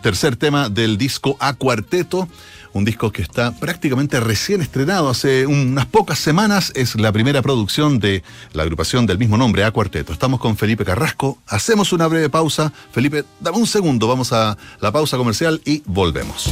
tercer 0.01 0.35
tema 0.35 0.69
del 0.69 0.97
disco 0.97 1.35
A 1.39 1.53
Cuarteto 1.53 2.27
un 2.73 2.85
disco 2.85 3.11
que 3.11 3.21
está 3.21 3.51
prácticamente 3.51 4.19
recién 4.21 4.61
estrenado 4.61 5.09
hace 5.09 5.45
unas 5.45 5.85
pocas 5.85 6.19
semanas. 6.19 6.71
Es 6.73 6.95
la 6.95 7.11
primera 7.11 7.41
producción 7.41 7.99
de 7.99 8.23
la 8.53 8.63
agrupación 8.63 9.05
del 9.05 9.17
mismo 9.17 9.37
nombre, 9.37 9.65
A 9.65 9.71
Cuarteto. 9.71 10.13
Estamos 10.13 10.39
con 10.39 10.55
Felipe 10.55 10.85
Carrasco. 10.85 11.37
Hacemos 11.47 11.91
una 11.91 12.07
breve 12.07 12.29
pausa. 12.29 12.71
Felipe, 12.93 13.25
dame 13.41 13.57
un 13.57 13.67
segundo, 13.67 14.07
vamos 14.07 14.31
a 14.31 14.57
la 14.79 14.91
pausa 14.91 15.17
comercial 15.17 15.61
y 15.65 15.83
volvemos. 15.85 16.49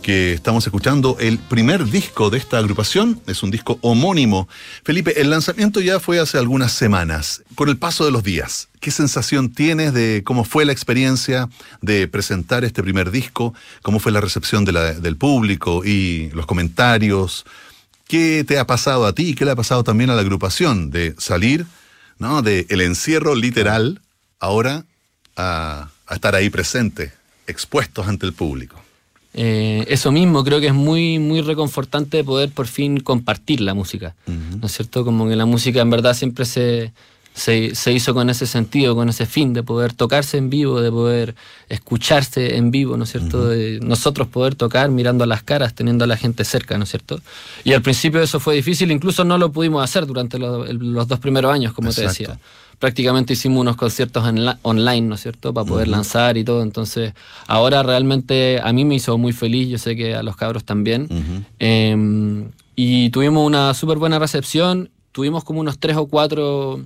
que 0.00 0.32
estamos 0.32 0.66
escuchando 0.66 1.18
el 1.20 1.38
primer 1.38 1.84
disco 1.84 2.30
de 2.30 2.38
esta 2.38 2.56
agrupación, 2.56 3.20
es 3.26 3.42
un 3.42 3.50
disco 3.50 3.78
homónimo. 3.82 4.48
Felipe, 4.82 5.20
el 5.20 5.28
lanzamiento 5.28 5.80
ya 5.80 6.00
fue 6.00 6.18
hace 6.20 6.38
algunas 6.38 6.72
semanas. 6.72 7.42
Con 7.54 7.68
el 7.68 7.76
paso 7.76 8.06
de 8.06 8.10
los 8.10 8.22
días, 8.22 8.68
¿qué 8.80 8.90
sensación 8.90 9.50
tienes 9.52 9.92
de 9.92 10.22
cómo 10.24 10.44
fue 10.44 10.64
la 10.64 10.72
experiencia 10.72 11.50
de 11.82 12.08
presentar 12.08 12.64
este 12.64 12.82
primer 12.82 13.10
disco? 13.10 13.54
¿Cómo 13.82 13.98
fue 13.98 14.12
la 14.12 14.22
recepción 14.22 14.64
del 14.64 15.16
público 15.16 15.84
y 15.84 16.30
los 16.34 16.46
comentarios? 16.46 17.44
¿Qué 18.14 18.44
te 18.44 18.60
ha 18.60 18.64
pasado 18.64 19.06
a 19.06 19.12
ti 19.12 19.30
y 19.30 19.34
qué 19.34 19.44
le 19.44 19.50
ha 19.50 19.56
pasado 19.56 19.82
también 19.82 20.08
a 20.08 20.14
la 20.14 20.20
agrupación 20.20 20.92
de 20.92 21.16
salir 21.18 21.66
¿no? 22.20 22.42
de 22.42 22.64
el 22.68 22.80
encierro 22.80 23.34
literal 23.34 24.02
ahora 24.38 24.84
a, 25.34 25.88
estar 26.12 26.36
ahí 26.36 26.48
presente, 26.48 27.10
expuestos 27.48 28.06
ante 28.06 28.24
el 28.24 28.32
público? 28.32 28.80
Eh, 29.32 29.84
eso 29.88 30.12
mismo, 30.12 30.44
creo 30.44 30.60
que 30.60 30.68
es 30.68 30.74
muy, 30.74 31.18
muy 31.18 31.40
reconfortante 31.40 32.22
poder 32.22 32.50
por 32.50 32.68
fin 32.68 33.00
compartir 33.00 33.60
la 33.60 33.74
música, 33.74 34.14
¿no 34.28 34.64
es 34.64 34.72
cierto? 34.72 35.04
Como 35.04 35.28
que 35.28 35.34
la 35.34 35.44
música 35.44 35.80
en 35.80 35.90
verdad 35.90 36.14
siempre 36.14 36.44
se, 36.44 36.92
se, 37.34 37.92
hizo 37.92 38.14
con 38.14 38.30
ese 38.30 38.46
sentido, 38.46 38.94
con 38.94 39.08
ese 39.08 39.26
fin 39.26 39.52
de 39.52 39.64
poder 39.64 39.92
tocarse 39.92 40.38
en 40.38 40.50
vivo, 40.50 40.80
de 40.80 40.90
poder 40.90 41.34
escucharse 41.68 42.56
en 42.56 42.70
vivo, 42.70 42.96
¿no 42.96 43.04
es 43.04 43.10
cierto? 43.10 43.48
De 43.48 43.80
nosotros 43.80 44.28
poder 44.28 44.54
tocar 44.54 44.88
mirando 44.90 45.24
a 45.24 45.26
las 45.26 45.42
caras, 45.42 45.74
teniendo 45.74 46.04
a 46.04 46.06
la 46.06 46.16
gente 46.16 46.44
cerca, 46.44 46.78
¿no 46.78 46.84
es 46.84 46.90
cierto? 46.90 47.20
Y 47.64 47.72
al 47.72 47.82
principio 47.82 48.22
eso 48.22 48.38
fue 48.38 48.54
difícil, 48.54 48.92
incluso 48.92 49.24
no 49.24 49.36
lo 49.36 49.50
pudimos 49.50 49.82
hacer 49.82 50.06
durante 50.06 50.38
los 50.38 51.08
dos 51.08 51.18
primeros 51.18 51.52
años, 51.52 51.72
como 51.72 51.92
te 51.92 52.02
decía. 52.02 52.38
Prácticamente 52.78 53.32
hicimos 53.32 53.60
unos 53.60 53.76
conciertos 53.76 54.24
online, 54.62 55.00
¿no 55.02 55.16
es 55.16 55.22
cierto? 55.22 55.52
Para 55.52 55.66
poder 55.66 55.88
lanzar 55.88 56.36
y 56.36 56.44
todo. 56.44 56.62
Entonces, 56.62 57.14
ahora 57.48 57.82
realmente 57.82 58.60
a 58.62 58.72
mí 58.72 58.84
me 58.84 58.94
hizo 58.94 59.18
muy 59.18 59.32
feliz, 59.32 59.68
yo 59.68 59.78
sé 59.78 59.96
que 59.96 60.14
a 60.14 60.22
los 60.22 60.36
cabros 60.36 60.62
también. 60.64 61.08
Em, 61.58 62.50
y 62.76 63.10
tuvimos 63.10 63.44
una 63.44 63.74
súper 63.74 63.98
buena 63.98 64.20
recepción. 64.20 64.90
Tuvimos 65.10 65.42
como 65.42 65.60
unos 65.60 65.78
tres 65.78 65.96
o 65.96 66.06
cuatro 66.06 66.84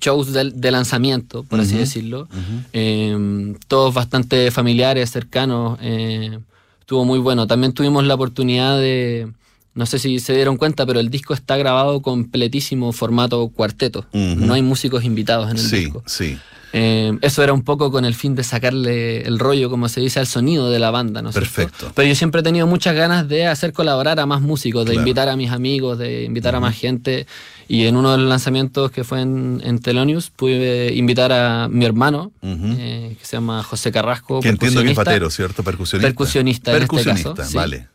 shows 0.00 0.32
de, 0.32 0.70
lanzamiento, 0.70 1.42
por 1.44 1.60
así 1.60 1.76
decirlo. 1.76 2.28
Em, 2.72 3.54
todos 3.68 3.94
bastante 3.94 4.50
familiares, 4.50 5.10
cercanos. 5.10 5.78
Eh, 5.82 6.38
estuvo 6.80 7.04
muy 7.04 7.18
bueno. 7.18 7.46
También 7.46 7.72
tuvimos 7.72 8.04
la 8.04 8.14
oportunidad 8.14 8.78
de, 8.78 9.28
no 9.74 9.86
sé 9.86 9.98
si 9.98 10.20
se 10.20 10.34
dieron 10.34 10.56
cuenta, 10.56 10.86
pero 10.86 11.00
el 11.00 11.10
disco 11.10 11.34
está 11.34 11.56
grabado 11.56 12.00
completísimo 12.00 12.92
formato 12.92 13.48
cuarteto. 13.48 14.06
No 14.12 14.54
hay 14.54 14.62
músicos 14.62 15.04
invitados 15.04 15.50
en 15.50 15.58
el 15.58 15.70
disco. 15.70 16.02
Sí. 16.06 16.38
Eh, 16.76 17.16
eso 17.20 17.44
era 17.44 17.52
un 17.52 17.62
poco 17.62 17.92
con 17.92 18.04
el 18.04 18.16
fin 18.16 18.34
de 18.34 18.42
sacarle 18.42 19.22
el 19.22 19.38
rollo, 19.38 19.70
como 19.70 19.88
se 19.88 20.00
dice, 20.00 20.18
al 20.18 20.26
sonido 20.26 20.70
de 20.70 20.80
la 20.80 20.90
banda, 20.90 21.22
¿no? 21.22 21.30
Perfecto. 21.30 21.92
Pero 21.94 22.08
yo 22.08 22.16
siempre 22.16 22.40
he 22.40 22.42
tenido 22.44 22.66
muchas 22.66 22.96
ganas 22.96 23.28
de 23.28 23.46
hacer 23.46 23.72
colaborar 23.72 24.18
a 24.18 24.26
más 24.26 24.40
músicos, 24.40 24.84
de 24.84 24.96
invitar 24.96 25.28
a 25.28 25.36
mis 25.36 25.52
amigos, 25.52 25.98
de 25.98 26.24
invitar 26.24 26.56
a 26.56 26.58
más 26.58 26.76
gente. 26.76 27.28
Y 27.68 27.86
en 27.86 27.94
uno 27.94 28.10
de 28.10 28.18
los 28.18 28.28
lanzamientos 28.28 28.90
que 28.90 29.04
fue 29.04 29.20
en, 29.20 29.62
en 29.64 29.78
Telonius, 29.78 30.30
pude 30.30 30.92
invitar 30.94 31.30
a 31.32 31.68
mi 31.68 31.84
hermano, 31.84 32.32
eh, 32.42 33.14
que 33.20 33.24
se 33.24 33.36
llama 33.36 33.62
José 33.62 33.92
Carrasco. 33.92 34.40
Que 34.40 34.48
entiendo 34.48 34.82
que 34.82 34.90
es 34.90 34.96
patero, 34.96 35.30
¿cierto? 35.30 35.62
Percusionista. 35.62 36.08
Percusionista, 36.08 36.72
Percusionista, 36.72 37.28
en 37.28 37.32
este 37.34 37.42
caso, 37.42 37.56
vale. 37.56 37.93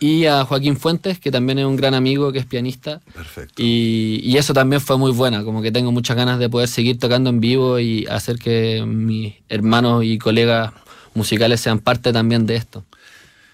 Y 0.00 0.24
a 0.24 0.46
Joaquín 0.46 0.78
Fuentes, 0.78 1.18
que 1.18 1.30
también 1.30 1.58
es 1.58 1.66
un 1.66 1.76
gran 1.76 1.92
amigo, 1.92 2.32
que 2.32 2.38
es 2.38 2.46
pianista. 2.46 3.02
Perfecto. 3.12 3.62
Y, 3.62 4.20
y, 4.24 4.38
eso 4.38 4.54
también 4.54 4.80
fue 4.80 4.96
muy 4.96 5.12
buena, 5.12 5.44
como 5.44 5.60
que 5.60 5.70
tengo 5.70 5.92
muchas 5.92 6.16
ganas 6.16 6.38
de 6.38 6.48
poder 6.48 6.68
seguir 6.68 6.98
tocando 6.98 7.28
en 7.28 7.40
vivo 7.40 7.78
y 7.78 8.06
hacer 8.06 8.38
que 8.38 8.82
mis 8.86 9.34
hermanos 9.50 10.02
y 10.04 10.18
colegas 10.18 10.72
musicales 11.12 11.60
sean 11.60 11.80
parte 11.80 12.14
también 12.14 12.46
de 12.46 12.56
esto. 12.56 12.82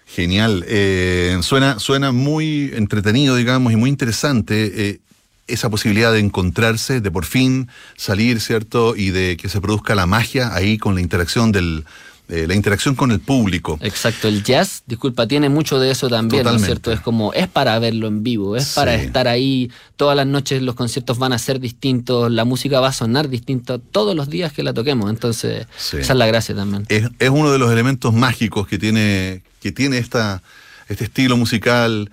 Genial. 0.07 0.65
Eh, 0.69 1.37
suena, 1.43 1.81
suena 1.81 2.13
muy 2.13 2.71
entretenido, 2.75 3.35
digamos, 3.35 3.73
y 3.73 3.77
muy 3.77 3.91
interesante. 3.91 4.73
Eh, 4.91 5.01
esa 5.49 5.69
posibilidad 5.69 6.13
de 6.13 6.21
encontrarse, 6.21 7.01
de 7.01 7.11
por 7.11 7.25
fin 7.25 7.69
salir, 7.97 8.41
¿cierto? 8.41 8.95
Y 8.97 9.11
de 9.11 9.37
que 9.37 9.49
se 9.49 9.61
produzca 9.61 9.95
la 9.95 10.07
magia 10.07 10.55
ahí 10.55 10.79
con 10.79 10.95
la 10.95 11.01
interacción 11.01 11.53
del, 11.53 11.85
eh, 12.29 12.47
la 12.49 12.55
interacción 12.55 12.95
con 12.97 13.13
el 13.13 13.21
público. 13.21 13.79
Exacto, 13.83 14.27
el 14.27 14.43
jazz, 14.43 14.83
disculpa, 14.87 15.29
tiene 15.29 15.49
mucho 15.49 15.79
de 15.79 15.91
eso 15.91 16.09
también, 16.09 16.45
¿no 16.45 16.57
es 16.57 16.65
cierto? 16.65 16.91
Es 16.91 17.01
como, 17.01 17.33
es 17.33 17.47
para 17.47 17.79
verlo 17.79 18.09
en 18.09 18.25
vivo, 18.25 18.57
es 18.57 18.75
para 18.75 18.95
estar 18.95 19.29
ahí, 19.29 19.71
todas 19.97 20.17
las 20.17 20.27
noches 20.27 20.61
los 20.63 20.75
conciertos 20.75 21.19
van 21.19 21.33
a 21.33 21.39
ser 21.39 21.61
distintos, 21.61 22.31
la 22.33 22.45
música 22.45 22.81
va 22.81 22.89
a 22.89 22.93
sonar 22.93 23.29
distinta 23.29 23.79
todos 23.79 24.17
los 24.17 24.29
días 24.29 24.53
que 24.53 24.63
la 24.63 24.75
toquemos, 24.75 25.09
entonces 25.09 25.67
esa 25.77 25.99
es 25.99 26.17
la 26.17 26.27
gracia 26.27 26.55
también. 26.55 26.85
Es, 26.89 27.09
es, 27.19 27.31
uno 27.31 27.53
de 27.53 27.59
los 27.59 27.71
elementos 27.71 28.13
mágicos 28.13 28.67
que 28.67 28.79
tiene, 28.79 29.43
que 29.61 29.71
tiene 29.71 29.99
esta, 29.99 30.43
este 30.89 31.05
estilo 31.05 31.37
musical 31.37 32.11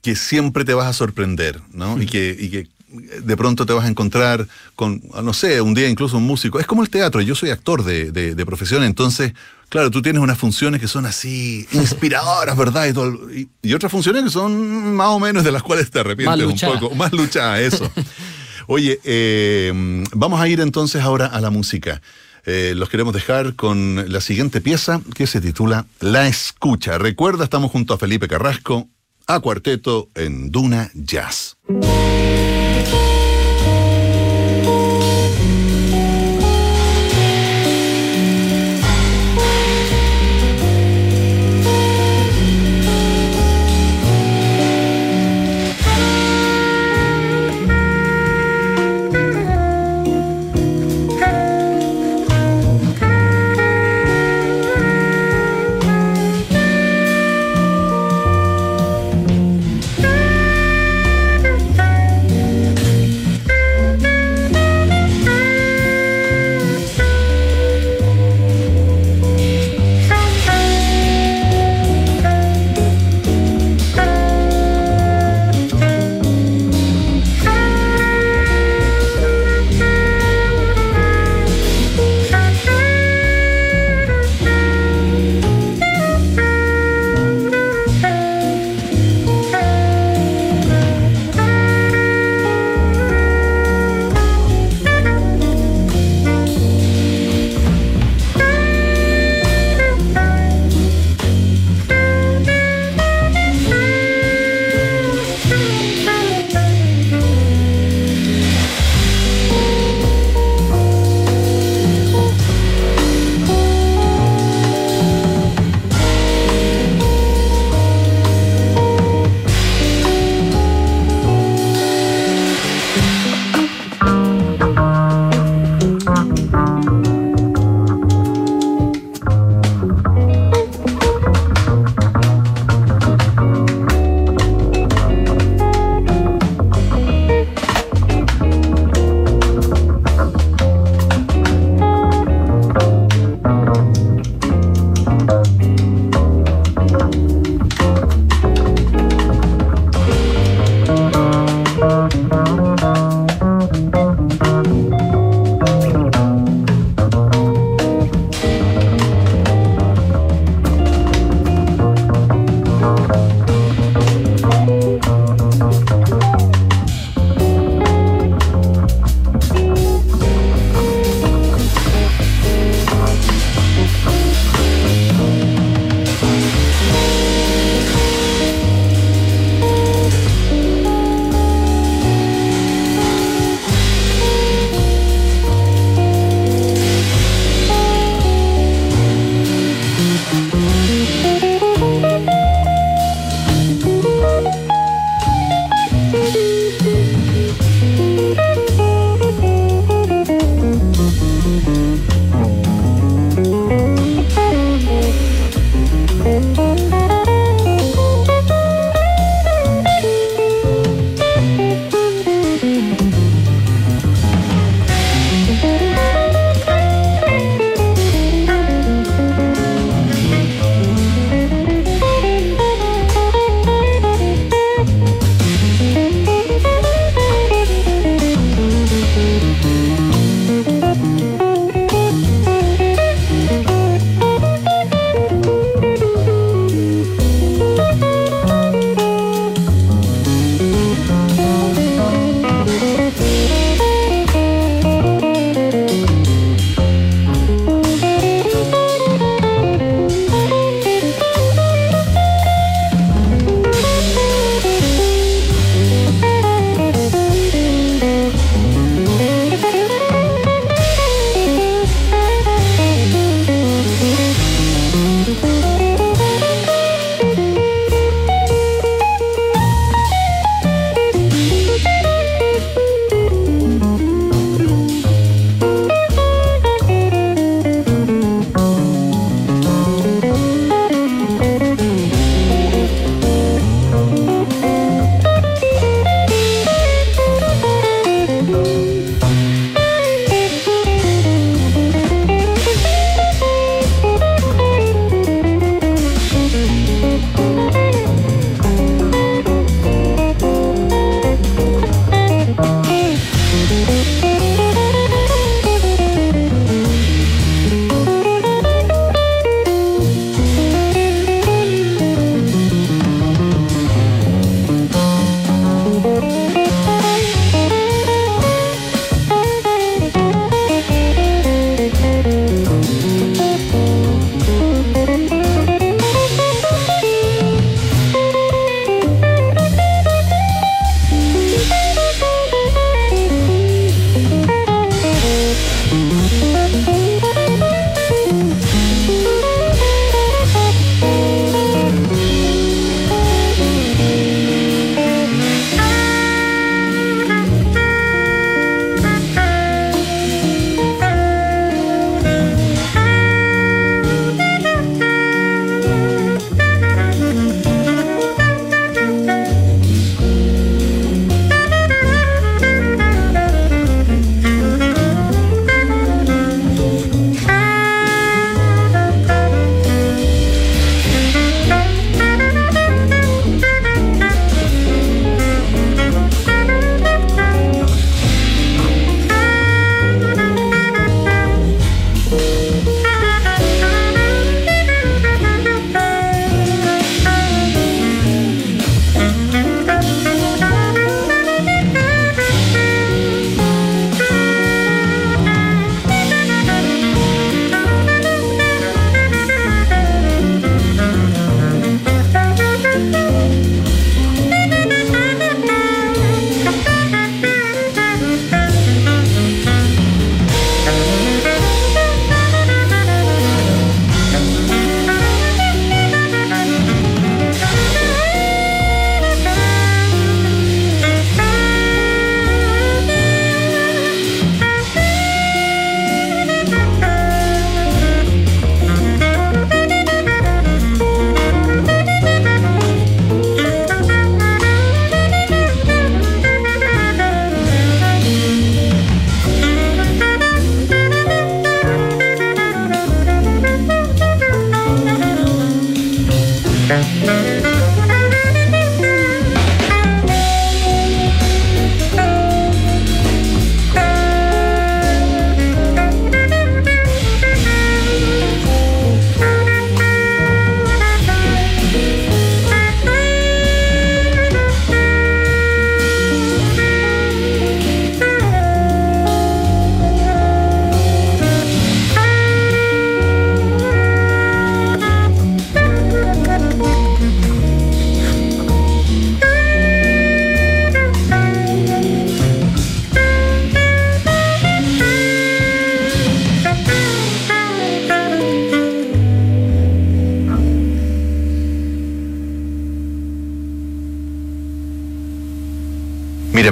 que 0.00 0.16
siempre 0.16 0.64
te 0.64 0.74
vas 0.74 0.86
a 0.86 0.92
sorprender, 0.92 1.60
¿no? 1.72 1.98
Y, 2.02 2.06
que, 2.06 2.36
y 2.38 2.48
que 2.50 2.68
de 2.94 3.36
pronto 3.36 3.66
te 3.66 3.72
vas 3.72 3.84
a 3.84 3.88
encontrar 3.88 4.46
con, 4.74 5.02
no 5.22 5.32
sé, 5.32 5.60
un 5.60 5.74
día 5.74 5.88
incluso 5.88 6.16
un 6.16 6.26
músico. 6.26 6.60
Es 6.60 6.66
como 6.66 6.82
el 6.82 6.90
teatro, 6.90 7.20
yo 7.20 7.34
soy 7.34 7.50
actor 7.50 7.84
de, 7.84 8.12
de, 8.12 8.46
profesión, 8.46 8.82
entonces, 8.82 9.32
claro, 9.68 9.90
tú 9.90 10.02
tienes 10.02 10.22
unas 10.22 10.38
funciones 10.38 10.80
que 10.80 10.88
son 10.88 11.06
así 11.06 11.66
inspiradoras, 11.72 12.56
¿verdad? 12.56 12.86
Y, 13.32 13.48
y, 13.62 13.74
otras 13.74 13.90
funciones 13.90 14.24
que 14.24 14.30
son 14.30 14.94
más 14.94 15.08
o 15.08 15.20
menos 15.20 15.44
de 15.44 15.52
las 15.52 15.62
cuales 15.62 15.90
te 15.90 16.00
arrepientes 16.00 16.62
un 16.62 16.78
poco, 16.80 16.94
más 16.94 17.12
luchadas, 17.12 17.60
eso. 17.60 17.90
Oye, 18.66 19.00
eh, 19.04 20.04
vamos 20.12 20.40
a 20.40 20.48
ir 20.48 20.60
entonces 20.60 21.02
ahora 21.02 21.26
a 21.26 21.40
la 21.40 21.50
música. 21.50 22.00
Eh, 22.46 22.74
los 22.76 22.90
queremos 22.90 23.14
dejar 23.14 23.54
con 23.54 24.12
la 24.12 24.20
siguiente 24.20 24.60
pieza 24.60 25.00
que 25.14 25.26
se 25.26 25.40
titula 25.40 25.86
La 26.00 26.28
Escucha. 26.28 26.98
Recuerda, 26.98 27.44
estamos 27.44 27.70
junto 27.70 27.94
a 27.94 27.98
Felipe 27.98 28.28
Carrasco, 28.28 28.88
a 29.26 29.40
cuarteto 29.40 30.08
en 30.14 30.50
Duna 30.50 30.90
Jazz. 30.94 31.56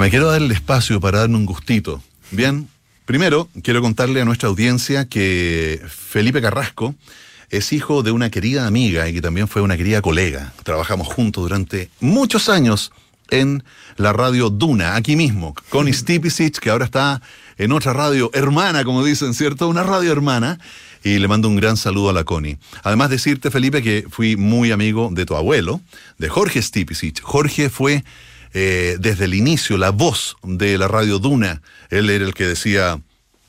Me 0.03 0.09
quiero 0.09 0.29
dar 0.29 0.41
el 0.41 0.51
espacio 0.51 0.99
para 0.99 1.19
darme 1.19 1.37
un 1.37 1.45
gustito. 1.45 2.03
Bien, 2.31 2.67
primero 3.05 3.47
quiero 3.63 3.81
contarle 3.81 4.19
a 4.19 4.25
nuestra 4.25 4.49
audiencia 4.49 5.07
que 5.07 5.81
Felipe 5.87 6.41
Carrasco 6.41 6.93
es 7.49 7.71
hijo 7.71 8.03
de 8.03 8.11
una 8.11 8.29
querida 8.29 8.67
amiga 8.67 9.07
y 9.07 9.13
que 9.13 9.21
también 9.21 9.47
fue 9.47 9.61
una 9.61 9.77
querida 9.77 10.01
colega. 10.01 10.51
Trabajamos 10.63 11.07
juntos 11.07 11.43
durante 11.43 11.89
muchos 12.01 12.49
años 12.49 12.91
en 13.29 13.63
la 13.95 14.11
radio 14.11 14.49
Duna, 14.49 14.97
aquí 14.97 15.15
mismo, 15.15 15.55
con 15.69 15.87
Stipicic, 15.93 16.59
que 16.59 16.69
ahora 16.69 16.83
está 16.83 17.21
en 17.57 17.71
otra 17.71 17.93
radio 17.93 18.29
hermana, 18.33 18.83
como 18.83 19.05
dicen, 19.05 19.33
¿cierto? 19.33 19.69
Una 19.69 19.83
radio 19.83 20.11
hermana. 20.11 20.59
Y 21.05 21.19
le 21.19 21.29
mando 21.29 21.47
un 21.47 21.55
gran 21.55 21.77
saludo 21.77 22.09
a 22.09 22.13
la 22.13 22.25
Connie. 22.25 22.57
Además 22.83 23.09
decirte, 23.09 23.51
Felipe, 23.51 23.81
que 23.81 24.05
fui 24.09 24.35
muy 24.35 24.71
amigo 24.71 25.09
de 25.13 25.25
tu 25.25 25.35
abuelo, 25.35 25.79
de 26.17 26.27
Jorge 26.27 26.61
Stipicic. 26.61 27.21
Jorge 27.21 27.69
fue 27.69 28.03
eh, 28.53 28.97
desde 28.99 29.25
el 29.25 29.33
inicio 29.33 29.77
la 29.77 29.89
voz 29.91 30.35
de 30.43 30.77
la 30.77 30.87
radio 30.87 31.19
Duna. 31.19 31.61
Él 31.89 32.09
era 32.09 32.25
el 32.25 32.33
que 32.33 32.45
decía, 32.45 32.99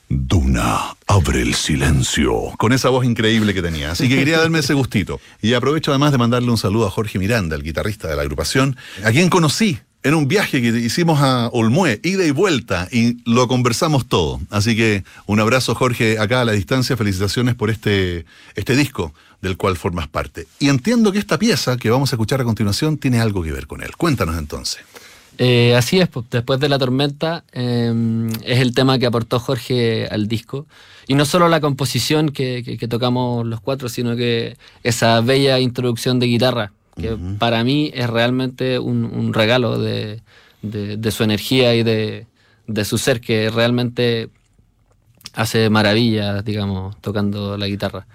Duna, 0.09 0.95
abre 1.07 1.41
el 1.41 1.55
silencio. 1.55 2.51
Con 2.57 2.73
esa 2.73 2.89
voz 2.89 3.05
increíble 3.05 3.53
que 3.53 3.61
tenía. 3.61 3.91
Así 3.91 4.07
que 4.07 4.17
quería 4.17 4.39
darme 4.39 4.59
ese 4.59 4.73
gustito. 4.73 5.19
Y 5.41 5.53
aprovecho 5.53 5.91
además 5.91 6.11
de 6.11 6.17
mandarle 6.17 6.49
un 6.51 6.57
saludo 6.57 6.87
a 6.87 6.91
Jorge 6.91 7.19
Miranda, 7.19 7.55
el 7.55 7.63
guitarrista 7.63 8.07
de 8.07 8.15
la 8.15 8.21
agrupación, 8.21 8.77
a 9.03 9.11
quien 9.11 9.29
conocí 9.29 9.79
en 10.03 10.13
un 10.13 10.27
viaje 10.27 10.61
que 10.61 10.67
hicimos 10.67 11.19
a 11.19 11.47
Olmué, 11.47 11.99
ida 12.03 12.23
y 12.23 12.29
vuelta, 12.29 12.87
y 12.91 13.17
lo 13.25 13.47
conversamos 13.47 14.07
todo. 14.07 14.39
Así 14.51 14.75
que 14.75 15.03
un 15.25 15.39
abrazo, 15.39 15.73
Jorge, 15.73 16.19
acá 16.19 16.41
a 16.41 16.45
la 16.45 16.51
distancia. 16.51 16.95
Felicitaciones 16.95 17.55
por 17.55 17.71
este, 17.71 18.25
este 18.53 18.75
disco 18.75 19.13
del 19.41 19.57
cual 19.57 19.77
formas 19.77 20.07
parte. 20.07 20.47
Y 20.59 20.69
entiendo 20.69 21.11
que 21.11 21.19
esta 21.19 21.37
pieza 21.37 21.77
que 21.77 21.89
vamos 21.89 22.11
a 22.11 22.15
escuchar 22.15 22.41
a 22.41 22.43
continuación 22.43 22.97
tiene 22.97 23.19
algo 23.19 23.43
que 23.43 23.51
ver 23.51 23.67
con 23.67 23.81
él. 23.81 23.95
Cuéntanos 23.95 24.37
entonces. 24.37 24.81
Eh, 25.37 25.75
así 25.75 25.99
es, 25.99 26.07
pues, 26.07 26.25
después 26.29 26.59
de 26.59 26.69
la 26.69 26.79
tormenta 26.79 27.43
em, 27.51 28.29
es 28.43 28.59
el 28.59 28.73
tema 28.73 28.97
que 28.97 29.05
aportó 29.05 29.39
Jorge 29.39 30.07
al 30.07 30.27
disco. 30.27 30.65
Y 31.07 31.15
no 31.15 31.25
solo 31.25 31.49
la 31.49 31.59
composición 31.59 32.29
que, 32.29 32.77
tocamos 32.89 33.45
los 33.45 33.59
cuatro, 33.61 33.89
sino 33.89 34.15
que 34.15 34.57
esa 34.83 35.21
bella 35.21 35.59
introducción 35.59 36.19
de 36.19 36.25
guitarra, 36.27 36.71
que 36.99 37.17
para 37.37 37.63
mí 37.63 37.91
es 37.93 38.09
realmente 38.09 38.79
un, 38.79 39.33
regalo 39.33 39.77
de, 39.77 40.21
su 41.11 41.23
energía 41.23 41.75
y 41.75 41.83
de, 41.83 42.25
de 42.67 42.85
su 42.85 42.97
ser, 42.97 43.21
que 43.21 43.51
realmente 43.51 44.29
hace 45.33 45.69
maravillas, 45.69 46.43
digamos, 46.43 46.99
tocando 47.01 47.57
la 47.57 47.67
guitarra. 47.67 48.07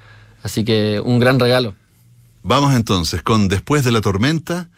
Así 0.43 0.65
que 0.65 1.01
un 1.05 1.19
gran 1.19 1.39
regalo. 1.39 1.75
Vamos 2.43 2.75
entonces 2.75 3.23
con 3.23 3.49
Después 3.49 3.85
de 3.85 3.93
la 3.93 4.01
tormenta. 4.01 4.71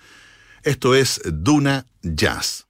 Esto 0.63 0.95
es 0.95 1.21
Duna 1.25 1.87
Jazz. 2.03 2.67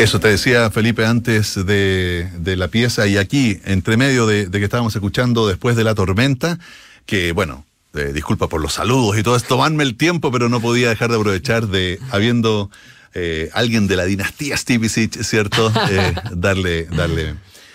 Eso 0.00 0.18
te 0.18 0.28
decía 0.28 0.70
Felipe 0.70 1.04
antes 1.04 1.54
de, 1.66 2.54
la 2.56 2.68
pieza 2.68 3.06
y 3.06 3.18
aquí, 3.18 3.60
entre 3.66 3.98
medio 3.98 4.26
de, 4.26 4.50
que 4.50 4.64
estábamos 4.64 4.96
escuchando 4.96 5.46
después 5.46 5.76
de 5.76 5.84
la 5.84 5.94
tormenta, 5.94 6.58
que 7.04 7.32
bueno, 7.32 7.66
eh, 7.92 8.10
disculpa 8.14 8.48
por 8.48 8.62
los 8.62 8.72
saludos 8.72 9.18
y 9.18 9.22
todo 9.22 9.36
esto, 9.36 9.48
tomarme 9.48 9.84
el 9.84 9.98
tiempo, 9.98 10.32
pero 10.32 10.48
no 10.48 10.58
podía 10.58 10.88
dejar 10.88 11.10
de 11.10 11.16
aprovechar 11.16 11.66
de, 11.66 12.00
habiendo 12.10 12.70
eh, 13.12 13.50
alguien 13.52 13.88
de 13.88 13.96
la 13.96 14.06
dinastía 14.06 14.56
Stevicic, 14.56 15.22
¿cierto? 15.22 15.70
Eh, 15.90 16.14
darle, 16.32 16.86
darle 16.86 17.34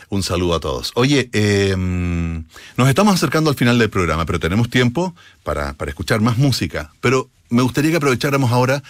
un 0.09 0.23
saludo 0.23 0.55
a 0.55 0.59
todos. 0.59 0.93
Oye, 0.95 1.29
em, 1.31 2.43
nos 2.75 2.89
estamos 2.89 3.13
acercando 3.13 3.51
al 3.51 3.55
final 3.55 3.77
del 3.77 3.91
programa, 3.91 4.25
pero 4.25 4.39
tenemos 4.39 4.71
tiempo 4.71 5.13
para, 5.43 5.73
para 5.73 5.91
escuchar 5.91 6.21
más 6.21 6.39
música. 6.39 6.91
Pero 7.01 7.29
me 7.49 7.61
gustaría 7.61 7.91
que 7.91 7.97
aprovecháramos 7.97 8.51
ahora 8.51 8.81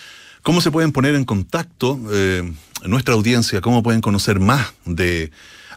cómo 0.41 0.61
se 0.61 0.71
pueden 0.71 0.93
poner 0.93 1.15
en 1.15 1.25
contacto 1.25 1.99
nuestra 2.83 3.13
audiencia 3.13 3.61
cómo 3.61 3.83
pueden 3.83 4.01
conocer 4.01 4.39
más 4.39 4.73
de 4.85 5.31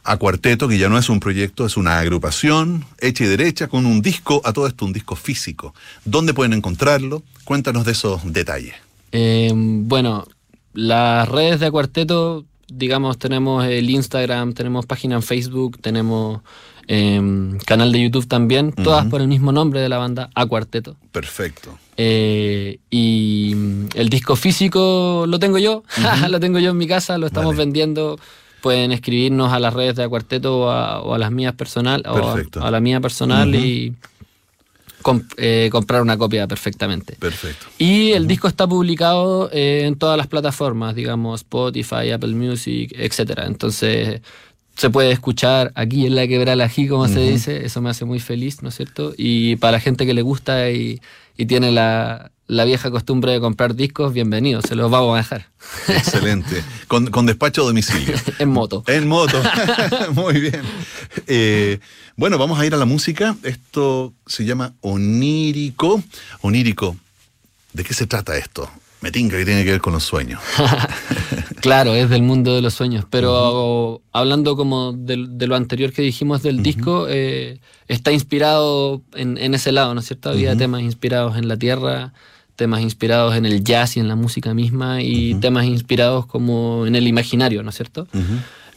A 0.04 0.16
Cuarteto, 0.16 0.68
que 0.68 0.78
ya 0.78 0.88
no 0.88 0.98
es 0.98 1.08
un 1.08 1.20
proyecto, 1.20 1.66
es 1.66 1.76
una 1.76 1.98
agrupación 1.98 2.84
hecha 3.00 3.24
y 3.24 3.28
derecha 3.28 3.68
con 3.68 3.86
un 3.86 4.02
disco, 4.02 4.40
a 4.44 4.52
todo 4.52 4.66
esto 4.66 4.84
un 4.84 4.92
disco 4.92 5.16
físico. 5.16 5.74
¿Dónde 6.04 6.34
pueden 6.34 6.52
encontrarlo? 6.52 7.22
Cuéntanos 7.44 7.84
de 7.84 7.92
esos 7.92 8.32
detalles. 8.32 8.74
Eh, 9.12 9.52
bueno, 9.54 10.26
las 10.74 11.28
redes 11.28 11.60
de 11.60 11.66
A 11.66 11.70
Cuarteto, 11.70 12.44
digamos, 12.68 13.18
tenemos 13.18 13.64
el 13.64 13.88
Instagram, 13.90 14.52
tenemos 14.52 14.86
página 14.86 15.16
en 15.16 15.22
Facebook, 15.22 15.80
tenemos 15.80 16.40
Em, 16.90 17.58
canal 17.58 17.92
de 17.92 18.00
YouTube 18.00 18.26
también, 18.26 18.72
todas 18.72 19.06
por 19.08 19.20
el 19.20 19.28
mismo 19.28 19.52
nombre 19.52 19.78
de 19.78 19.90
la 19.90 19.98
banda, 19.98 20.30
A 20.34 20.46
Cuarteto. 20.46 20.96
Perfecto. 21.12 21.78
Eh, 22.00 22.78
y 22.90 23.52
mm, 23.56 23.86
el 23.94 24.08
disco 24.08 24.36
físico 24.36 25.24
lo 25.26 25.40
tengo 25.40 25.58
yo, 25.58 25.82
lo 26.30 26.38
tengo 26.38 26.60
yo 26.60 26.70
en 26.70 26.78
mi 26.78 26.86
casa, 26.86 27.18
lo 27.18 27.26
estamos 27.26 27.56
vendiendo. 27.56 28.18
Pueden 28.62 28.92
escribirnos 28.92 29.52
a 29.52 29.58
las 29.58 29.74
redes 29.74 29.96
de 29.96 30.04
A 30.04 30.08
Cuarteto 30.08 30.60
o 30.60 30.70
a, 31.12 31.18
las 31.18 31.30
mías 31.30 31.54
personal, 31.54 32.02
o 32.06 32.36
a, 32.60 32.70
la 32.70 32.80
mía 32.80 33.00
personal 33.00 33.54
y 33.54 33.94
eh, 35.36 35.68
comprar 35.70 36.02
una 36.02 36.16
copia 36.16 36.46
perfectamente. 36.46 37.16
Perfecto. 37.16 37.66
Y 37.78 38.12
el 38.12 38.26
disco 38.26 38.48
está 38.48 38.66
publicado 38.66 39.48
eh, 39.52 39.84
en 39.84 39.96
todas 39.96 40.16
las 40.16 40.26
plataformas, 40.26 40.94
digamos, 40.94 41.42
Spotify, 41.42 42.10
Apple 42.12 42.34
Music, 42.34 42.92
etc. 42.96 43.42
Entonces 43.46 44.20
se 44.76 44.90
puede 44.90 45.10
escuchar 45.10 45.72
aquí 45.74 46.06
en 46.06 46.14
la 46.14 46.28
quebralají, 46.28 46.86
como 46.86 47.08
se 47.08 47.20
dice, 47.20 47.64
eso 47.64 47.80
me 47.80 47.90
hace 47.90 48.04
muy 48.04 48.20
feliz, 48.20 48.62
¿no 48.62 48.68
es 48.68 48.76
cierto? 48.76 49.12
Y 49.16 49.56
para 49.56 49.72
la 49.72 49.80
gente 49.80 50.06
que 50.06 50.14
le 50.14 50.22
gusta 50.22 50.70
y, 50.70 51.00
tiene 51.46 51.70
la, 51.70 52.30
vieja 52.46 52.90
costumbre 52.90 53.32
de 53.32 53.40
comprar 53.40 53.74
discos, 53.74 54.12
bienvenidos, 54.12 54.64
se 54.68 54.74
los 54.74 54.90
vamos 54.90 55.14
a 55.14 55.18
dejar. 55.18 55.46
Excelente. 55.88 56.64
Con, 56.88 57.26
despacho 57.26 57.62
a 57.62 57.66
domicilio. 57.66 58.16
en 58.38 58.48
moto. 58.50 58.82
En 58.86 59.06
moto. 59.08 59.40
muy 60.14 60.40
bien. 60.40 60.62
Eh, 61.26 61.78
bueno, 62.16 62.38
vamos 62.38 62.58
a 62.58 62.66
ir 62.66 62.74
a 62.74 62.76
la 62.76 62.86
música. 62.86 63.36
Esto 63.42 64.12
se 64.26 64.44
llama 64.44 64.74
Onírico. 64.80 66.02
Onírico. 66.40 66.96
¿De 67.72 67.84
qué 67.84 67.94
se 67.94 68.06
trata 68.06 68.36
esto? 68.36 68.68
Me 69.00 69.12
tinca 69.12 69.36
que 69.36 69.44
tiene 69.44 69.64
que 69.64 69.70
ver 69.70 69.80
con 69.80 69.92
los 69.92 70.02
sueños. 70.02 70.40
claro, 71.60 71.94
es 71.94 72.10
del 72.10 72.22
mundo 72.22 72.54
de 72.54 72.62
los 72.62 72.74
sueños. 72.74 73.04
Pero 73.08 74.02
hablando 74.12 74.56
como 74.56 74.92
de, 74.92 75.16
lo 75.16 75.54
anterior 75.54 75.92
que 75.92 76.02
dijimos 76.02 76.42
del 76.42 76.62
disco, 76.62 77.06
eh, 77.08 77.60
está 77.86 78.10
inspirado 78.10 79.02
en, 79.14 79.54
ese 79.54 79.70
lado, 79.70 79.94
¿no 79.94 80.00
es 80.00 80.06
cierto? 80.06 80.30
Había 80.30 80.56
temas 80.56 80.82
inspirados 80.82 81.36
en 81.36 81.46
la 81.46 81.56
tierra, 81.56 82.12
temas 82.56 82.80
inspirados 82.80 83.36
en 83.36 83.46
el 83.46 83.62
jazz 83.62 83.96
y 83.96 84.00
en 84.00 84.08
la 84.08 84.16
música 84.16 84.52
misma, 84.52 85.00
y 85.00 85.34
temas 85.36 85.64
inspirados 85.66 86.26
como 86.26 86.84
en 86.84 86.96
el 86.96 87.06
imaginario, 87.06 87.62
¿no 87.62 87.70
es 87.70 87.76
cierto? 87.76 88.08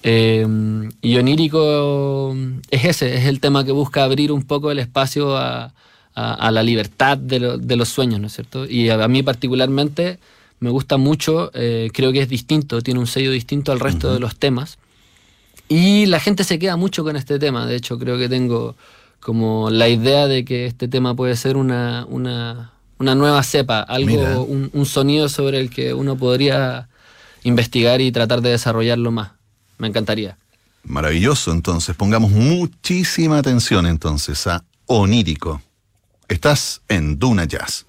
Eh, 0.04 0.46
y 1.02 1.18
onírico 1.18 2.36
es 2.70 2.86
ese, 2.86 3.18
es 3.18 3.26
el 3.26 3.40
tema 3.40 3.64
que 3.64 3.72
busca 3.72 4.04
abrir 4.04 4.32
un 4.32 4.44
poco 4.44 4.72
el 4.72 4.80
espacio 4.80 5.36
a 5.36 5.74
a, 6.14 6.52
la 6.52 6.64
libertad 6.64 7.18
de, 7.18 7.40
los 7.76 7.90
sueños, 7.90 8.20
¿no 8.20 8.28
es 8.28 8.34
cierto? 8.34 8.66
Y 8.66 8.90
a, 8.90 9.08
mí 9.08 9.24
particularmente 9.24 10.20
me 10.60 10.70
gusta 10.70 10.98
mucho, 10.98 11.52
eh, 11.54 11.90
creo 11.94 12.12
que 12.12 12.22
es 12.22 12.30
distinto, 12.30 12.82
tiene 12.82 13.00
un 13.00 13.08
sello 13.08 13.32
distinto 13.32 13.72
al 13.72 13.80
resto 13.80 14.14
de 14.14 14.20
los 14.20 14.38
temas. 14.38 14.78
Y 15.68 16.06
la 16.08 16.20
gente 16.20 16.44
se 16.44 16.60
queda 16.60 16.76
mucho 16.76 17.04
con 17.04 17.16
este 17.16 17.40
tema, 17.40 17.66
de 17.66 17.76
hecho 17.76 17.98
creo 17.98 18.18
que 18.18 18.28
tengo 18.28 18.76
como 19.22 19.70
la 19.70 19.88
idea 19.88 20.28
de 20.28 20.44
que 20.44 20.66
este 20.66 20.88
tema 20.88 21.16
puede 21.16 21.36
ser 21.36 21.56
una, 21.56 22.06
una, 22.10 22.74
nueva 23.00 23.44
cepa, 23.44 23.82
algo, 23.82 24.44
un, 24.44 24.86
sonido 24.86 25.30
sobre 25.30 25.60
el 25.60 25.70
que 25.70 25.94
uno 25.94 26.18
podría 26.18 26.90
investigar 27.44 28.02
y 28.02 28.12
tratar 28.12 28.42
de 28.42 28.50
desarrollarlo 28.50 29.12
más. 29.12 29.32
Me 29.78 29.88
encantaría. 29.88 30.38
Maravilloso, 30.84 31.52
entonces 31.52 31.96
pongamos 31.96 32.32
muchísima 32.32 33.38
atención 33.38 33.86
entonces 33.86 34.46
a 34.48 34.64
Onírico. 34.88 35.62
Estás 36.32 36.82
en 36.88 37.20
Duna 37.20 37.44
Jazz. 37.44 37.86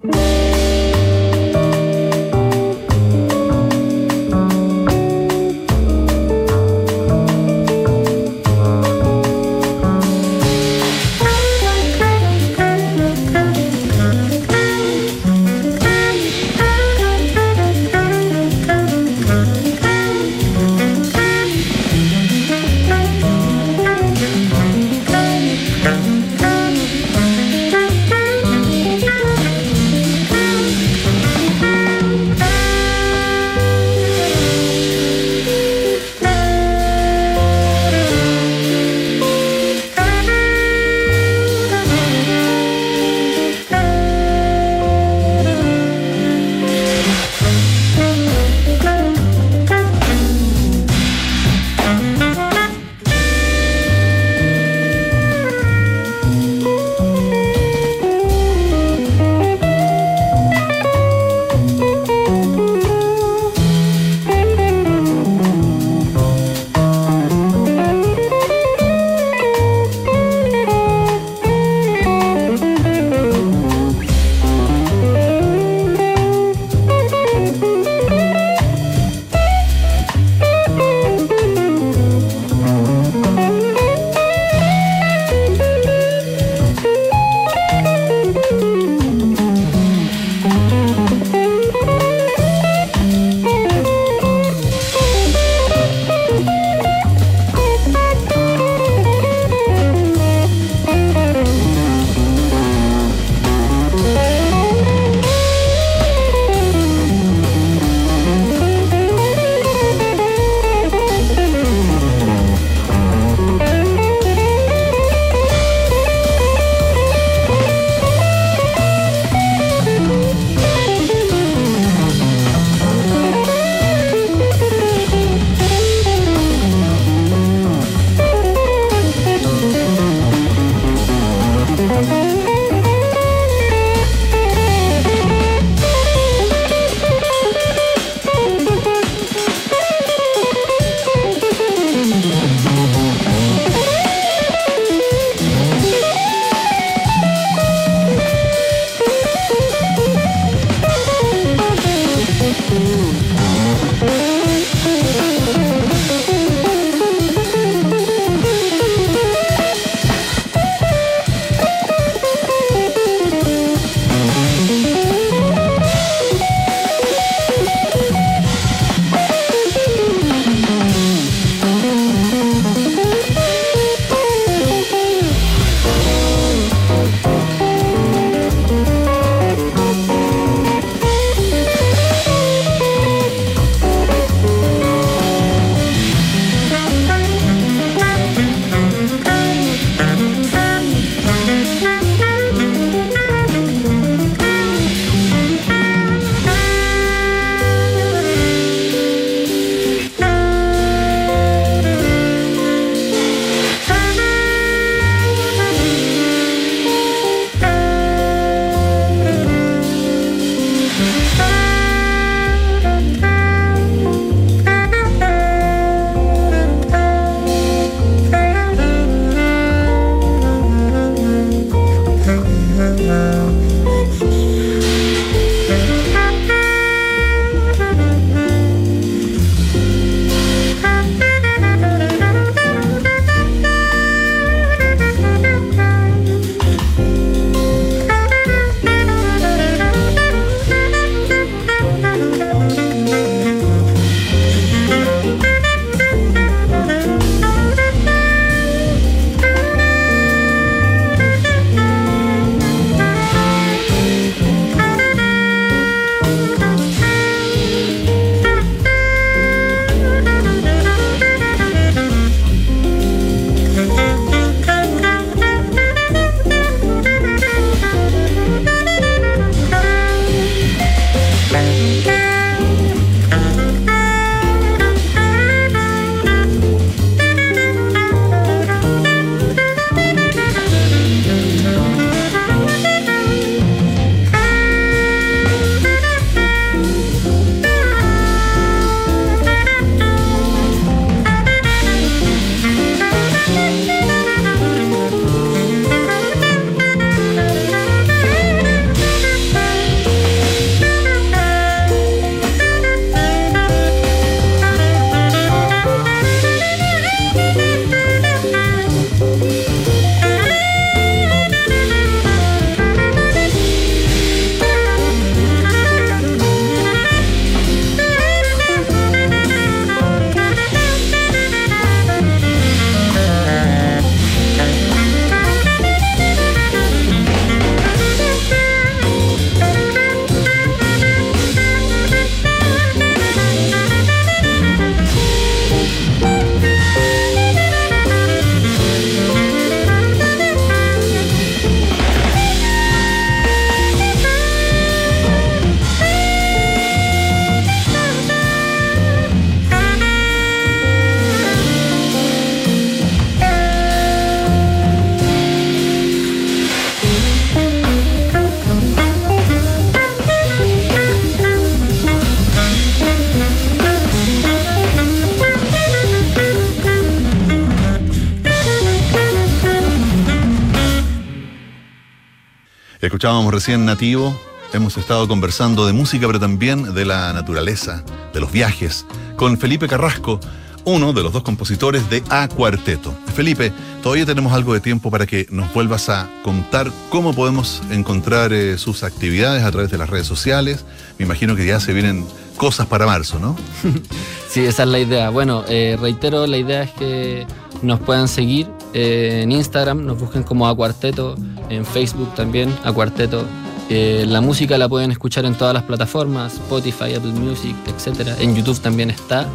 Escuchábamos 373.23 373.53
recién 373.53 373.85
Nativo, 373.85 374.37
hemos 374.73 374.97
estado 374.97 375.29
conversando 375.29 375.85
de 375.87 375.93
música, 375.93 376.27
pero 376.27 376.41
también 376.41 376.93
de 376.93 377.05
la 377.05 377.31
naturaleza, 377.31 378.03
de 378.33 378.41
los 378.41 378.51
viajes, 378.51 379.05
con 379.37 379.57
Felipe 379.57 379.87
Carrasco, 379.87 380.41
uno 380.83 381.13
de 381.13 381.23
los 381.23 381.31
dos 381.31 381.41
compositores 381.41 382.09
de 382.09 382.21
A 382.29 382.49
Cuarteto. 382.49 383.13
Felipe, 383.33 383.71
todavía 384.01 384.25
tenemos 384.25 384.51
algo 384.51 384.73
de 384.73 384.81
tiempo 384.81 385.09
para 385.09 385.25
que 385.25 385.47
nos 385.51 385.73
vuelvas 385.73 386.09
a 386.09 386.27
contar 386.43 386.91
cómo 387.09 387.33
podemos 387.33 387.81
encontrar 387.91 388.51
eh, 388.51 388.77
sus 388.77 389.03
actividades 389.03 389.63
a 389.63 389.71
través 389.71 389.89
de 389.89 389.97
las 389.97 390.09
redes 390.09 390.27
sociales. 390.27 390.83
Me 391.17 391.23
imagino 391.23 391.55
que 391.55 391.65
ya 391.65 391.79
se 391.79 391.93
vienen 391.93 392.25
cosas 392.57 392.87
para 392.87 393.05
marzo, 393.05 393.39
¿no? 393.39 393.55
sí, 394.49 394.65
esa 394.65 394.83
es 394.83 394.89
la 394.89 394.99
idea. 394.99 395.29
Bueno, 395.29 395.63
eh, 395.69 395.97
reitero, 395.97 396.45
la 396.45 396.57
idea 396.57 396.83
es 396.83 396.91
que 396.91 397.47
nos 397.83 398.01
puedan 398.01 398.27
seguir 398.27 398.67
eh, 398.93 399.39
en 399.43 399.53
Instagram, 399.53 400.05
nos 400.05 400.19
busquen 400.19 400.43
como 400.43 400.67
A 400.67 400.75
Cuarteto, 400.75 401.35
en 401.73 401.85
Facebook 401.85 402.33
también, 402.35 402.73
A 402.83 402.91
Cuarteto 402.91 403.45
eh, 403.89 404.25
la 404.27 404.41
música 404.41 404.77
la 404.77 404.87
pueden 404.87 405.11
escuchar 405.11 405.45
en 405.45 405.55
todas 405.55 405.73
las 405.73 405.83
plataformas, 405.83 406.53
Spotify, 406.53 407.15
Apple 407.15 407.33
Music, 407.33 407.75
etc. 407.87 408.29
En 408.39 408.55
YouTube 408.55 408.79
también 408.79 409.09
está. 409.09 409.47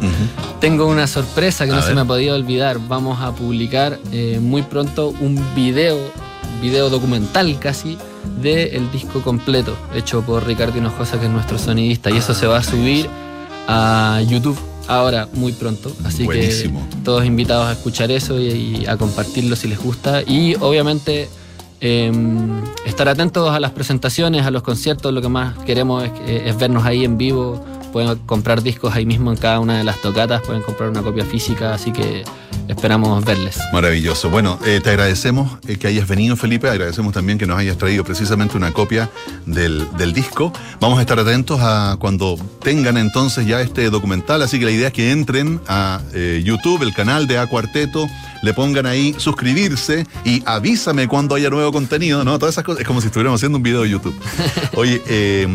Tengo 0.59 0.85
una 0.87 1.07
sorpresa 1.07 1.65
que 1.65 1.71
no 1.71 1.81
se 1.81 1.93
me 1.93 2.01
ha 2.01 2.05
podido 2.05 2.35
olvidar. 2.35 2.79
Vamos 2.87 3.19
a 3.21 3.31
publicar 3.33 3.99
eh, 4.11 4.39
muy 4.41 4.61
pronto 4.61 5.13
un 5.19 5.43
video, 5.55 5.97
video 6.61 6.89
documental 6.89 7.57
casi, 7.59 7.97
del 8.41 8.91
disco 8.91 9.21
completo, 9.21 9.75
hecho 9.95 10.21
por 10.21 10.45
Ricardo 10.45 10.77
Hinojosa, 10.77 11.19
que 11.19 11.25
es 11.25 11.31
nuestro 11.31 11.57
sonidista. 11.57 12.11
Y 12.11 12.17
eso 12.17 12.33
se 12.33 12.45
va 12.45 12.59
a 12.59 12.63
subir 12.63 13.09
a 13.67 14.21
YouTube 14.27 14.57
ahora 14.87 15.27
muy 15.33 15.53
pronto. 15.53 15.91
Así 16.05 16.27
que 16.27 16.71
todos 17.03 17.25
invitados 17.25 17.67
a 17.67 17.71
escuchar 17.71 18.11
eso 18.11 18.39
y, 18.39 18.85
a 18.87 18.95
compartirlo 18.95 19.55
si 19.55 19.67
les 19.67 19.79
gusta. 19.79 20.21
Y 20.21 20.55
obviamente 20.55 21.29
Em, 21.81 22.61
estar 22.85 23.07
atentos 23.07 23.49
a 23.49 23.59
las 23.59 23.71
presentaciones, 23.71 24.45
a 24.45 24.51
los 24.51 24.63
conciertos, 24.63 25.13
lo 25.13 25.21
que 25.21 25.29
más 25.29 25.57
queremos 25.59 26.03
es, 26.03 26.11
es, 26.27 26.57
vernos 26.57 26.85
ahí 26.85 27.05
en 27.05 27.17
vivo. 27.17 27.63
Pueden 27.91 28.17
comprar 28.19 28.61
discos 28.61 28.93
ahí 28.93 29.05
mismo 29.05 29.31
en 29.31 29.37
cada 29.37 29.59
una 29.59 29.77
de 29.77 29.83
las 29.83 30.01
tocatas, 30.01 30.41
pueden 30.41 30.61
comprar 30.61 30.89
una 30.89 31.01
copia 31.01 31.25
física, 31.25 31.73
así 31.73 31.91
que 31.91 32.23
esperamos 32.69 33.25
verles. 33.25 33.59
Maravilloso. 33.73 34.29
Bueno, 34.29 34.59
eh, 34.65 34.79
te 34.81 34.91
agradecemos 34.91 35.57
eh, 35.67 35.77
que 35.77 35.87
hayas 35.87 36.07
venido, 36.07 36.35
Felipe. 36.35 36.69
Agradecemos 36.69 37.13
también 37.13 37.37
que 37.37 37.47
nos 37.47 37.57
hayas 37.57 37.77
traído 37.77 38.03
precisamente 38.03 38.55
una 38.55 38.71
copia 38.71 39.09
del, 39.45 39.87
disco. 40.13 40.53
Vamos 40.79 40.99
a 40.99 41.01
estar 41.01 41.19
atentos 41.19 41.59
a 41.61 41.97
cuando 41.99 42.37
tengan 42.61 42.97
entonces 42.97 43.45
ya 43.45 43.61
este 43.61 43.89
documental. 43.89 44.41
Así 44.41 44.59
que 44.59 44.65
la 44.65 44.71
idea 44.71 44.87
es 44.87 44.93
que 44.93 45.11
entren 45.11 45.59
a 45.67 46.01
eh, 46.13 46.41
YouTube, 46.43 46.83
el 46.83 46.93
canal 46.93 47.27
de 47.27 47.37
A 47.37 47.47
Cuarteto, 47.47 48.07
le 48.41 48.53
pongan 48.53 48.85
ahí 48.85 49.15
suscribirse 49.17 50.07
y 50.23 50.41
avísame 50.45 51.07
cuando 51.07 51.35
haya 51.35 51.49
nuevo 51.49 51.71
contenido, 51.71 52.23
¿no? 52.23 52.37
Todas 52.39 52.55
esas 52.55 52.63
cosas. 52.63 52.81
Es 52.81 52.87
como 52.87 53.01
si 53.01 53.07
estuviéramos 53.07 53.39
haciendo 53.39 53.57
un 53.57 53.63
video 53.63 53.81
de 53.81 53.89
YouTube. 53.89 54.15
Oye, 54.75 55.01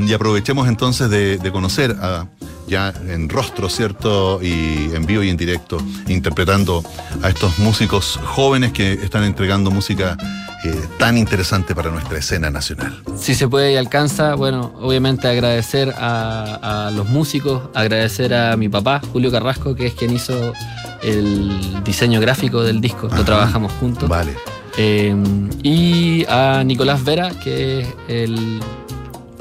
y 0.07 0.13
aprovechemos 0.13 0.69
entonces 0.69 1.09
de 1.11 1.51
conocer 1.53 1.97
a 2.01 2.24
ya 2.67 2.93
en 3.09 3.29
rostro, 3.29 3.69
¿cierto? 3.69 4.41
Y 4.43 4.91
en 4.95 5.07
vivo 5.07 5.23
y 5.23 5.31
en 5.31 5.37
directo, 5.37 5.79
interpretando 6.09 6.83
a 7.23 7.29
estos 7.29 7.59
músicos 7.59 8.19
jóvenes 8.25 8.73
que 8.73 8.93
están 8.93 9.25
entregando 9.25 9.71
música 9.71 10.17
eh, 10.65 10.75
tan 10.99 11.19
interesante 11.19 11.75
para 11.75 11.91
nuestra 11.91 12.19
escena 12.19 12.51
nacional. 12.51 13.03
Si 13.19 13.35
se 13.35 13.49
puede 13.49 13.73
y 13.73 13.77
alcanza, 13.77 14.35
bueno, 14.35 14.73
obviamente 14.81 15.29
agradecer 15.29 15.93
a, 15.97 16.91
los 16.95 17.07
músicos, 17.09 17.65
agradecer 17.75 18.33
a 18.33 18.57
mi 18.57 18.69
papá, 18.69 19.03
Julio 19.13 19.31
Carrasco, 19.31 19.75
que 19.75 19.87
es 19.87 19.95
quien 19.95 20.15
hizo 20.15 20.55
el 21.03 21.85
diseño 21.85 22.19
gráfico 22.19 22.63
del 22.63 22.81
disco, 22.81 23.09
lo 23.15 23.25
trabajamos 23.25 23.73
juntos. 23.73 24.09
Vale. 24.09 24.35
Eh, 24.79 25.15
y 25.63 26.25
a 26.29 26.65
Nicolás 26.65 27.05
Vera, 27.05 27.31
que 27.43 27.81
es 27.81 27.89
el 28.09 28.61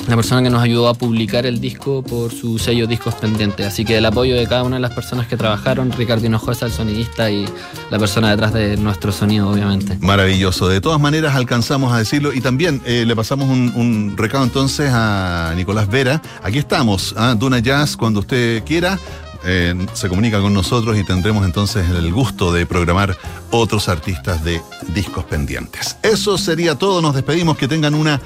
la 0.07 0.15
persona 0.15 0.43
que 0.43 0.49
nos 0.49 0.61
ayudó 0.61 0.89
a 0.89 0.93
publicar 0.93 1.45
el 1.45 1.61
disco 1.61 2.03
por 2.03 2.31
su 2.31 2.59
sello 2.59 2.87
Discos 2.87 3.15
Pendientes. 3.15 3.65
Así 3.65 3.85
que 3.85 3.97
el 3.97 4.05
apoyo 4.05 4.35
de 4.35 4.45
cada 4.47 4.63
una 4.63 4.75
de 4.75 4.81
las 4.81 4.91
personas 4.91 5.27
que 5.27 5.37
trabajaron, 5.37 5.91
Ricardo 5.91 6.25
Hinojosa, 6.25 6.65
el 6.65 6.71
sonidista, 6.71 7.31
y 7.31 7.45
la 7.89 7.99
persona 7.99 8.31
detrás 8.31 8.53
de 8.53 8.77
nuestro 8.77 9.11
sonido, 9.11 9.49
obviamente. 9.49 9.97
Maravilloso. 10.01 10.67
De 10.67 10.81
todas 10.81 10.99
maneras, 10.99 11.35
alcanzamos 11.35 11.93
a 11.93 11.99
decirlo. 11.99 12.33
Y 12.33 12.41
también 12.41 12.81
eh, 12.85 13.05
le 13.05 13.15
pasamos 13.15 13.49
un, 13.49 14.13
recado 14.17 14.43
entonces 14.43 14.91
a 14.93 15.53
Nicolás 15.55 15.87
Vera. 15.89 16.21
Aquí 16.43 16.57
estamos, 16.57 17.15
¿ah? 17.17 17.35
Duna 17.37 17.59
Jazz, 17.59 17.95
cuando 17.95 18.19
usted 18.19 18.63
quiera. 18.63 18.99
Eh, 19.45 19.75
se 19.93 20.07
comunica 20.07 20.39
con 20.39 20.53
nosotros 20.53 20.97
y 20.97 21.03
tendremos 21.03 21.45
entonces 21.45 21.89
el 21.89 22.13
gusto 22.13 22.53
de 22.53 22.65
programar 22.65 23.17
otros 23.51 23.89
artistas 23.89 24.41
de 24.45 24.61
discos 24.93 25.25
pendientes. 25.25 25.97
Eso 26.01 26.37
sería 26.37 26.75
todo. 26.75 27.01
Nos 27.01 27.13
despedimos. 27.13 27.57
Que 27.57 27.67
tengan 27.67 27.93
una 27.93 28.21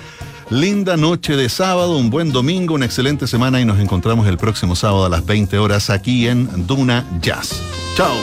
Linda 0.49 0.95
noche 0.95 1.35
de 1.35 1.49
sábado, 1.49 1.97
un 1.97 2.09
buen 2.09 2.31
domingo, 2.31 2.75
una 2.75 2.85
excelente 2.85 3.27
semana 3.27 3.59
y 3.59 3.65
nos 3.65 3.79
encontramos 3.79 4.27
el 4.27 4.37
próximo 4.37 4.77
sábado 4.77 5.05
a 5.05 5.09
las 5.09 5.25
20 5.25 5.57
horas 5.57 5.89
aquí 5.89 6.27
en 6.27 6.65
Duna 6.65 7.05
Jazz. 7.21 7.61
Chao. 7.97 8.15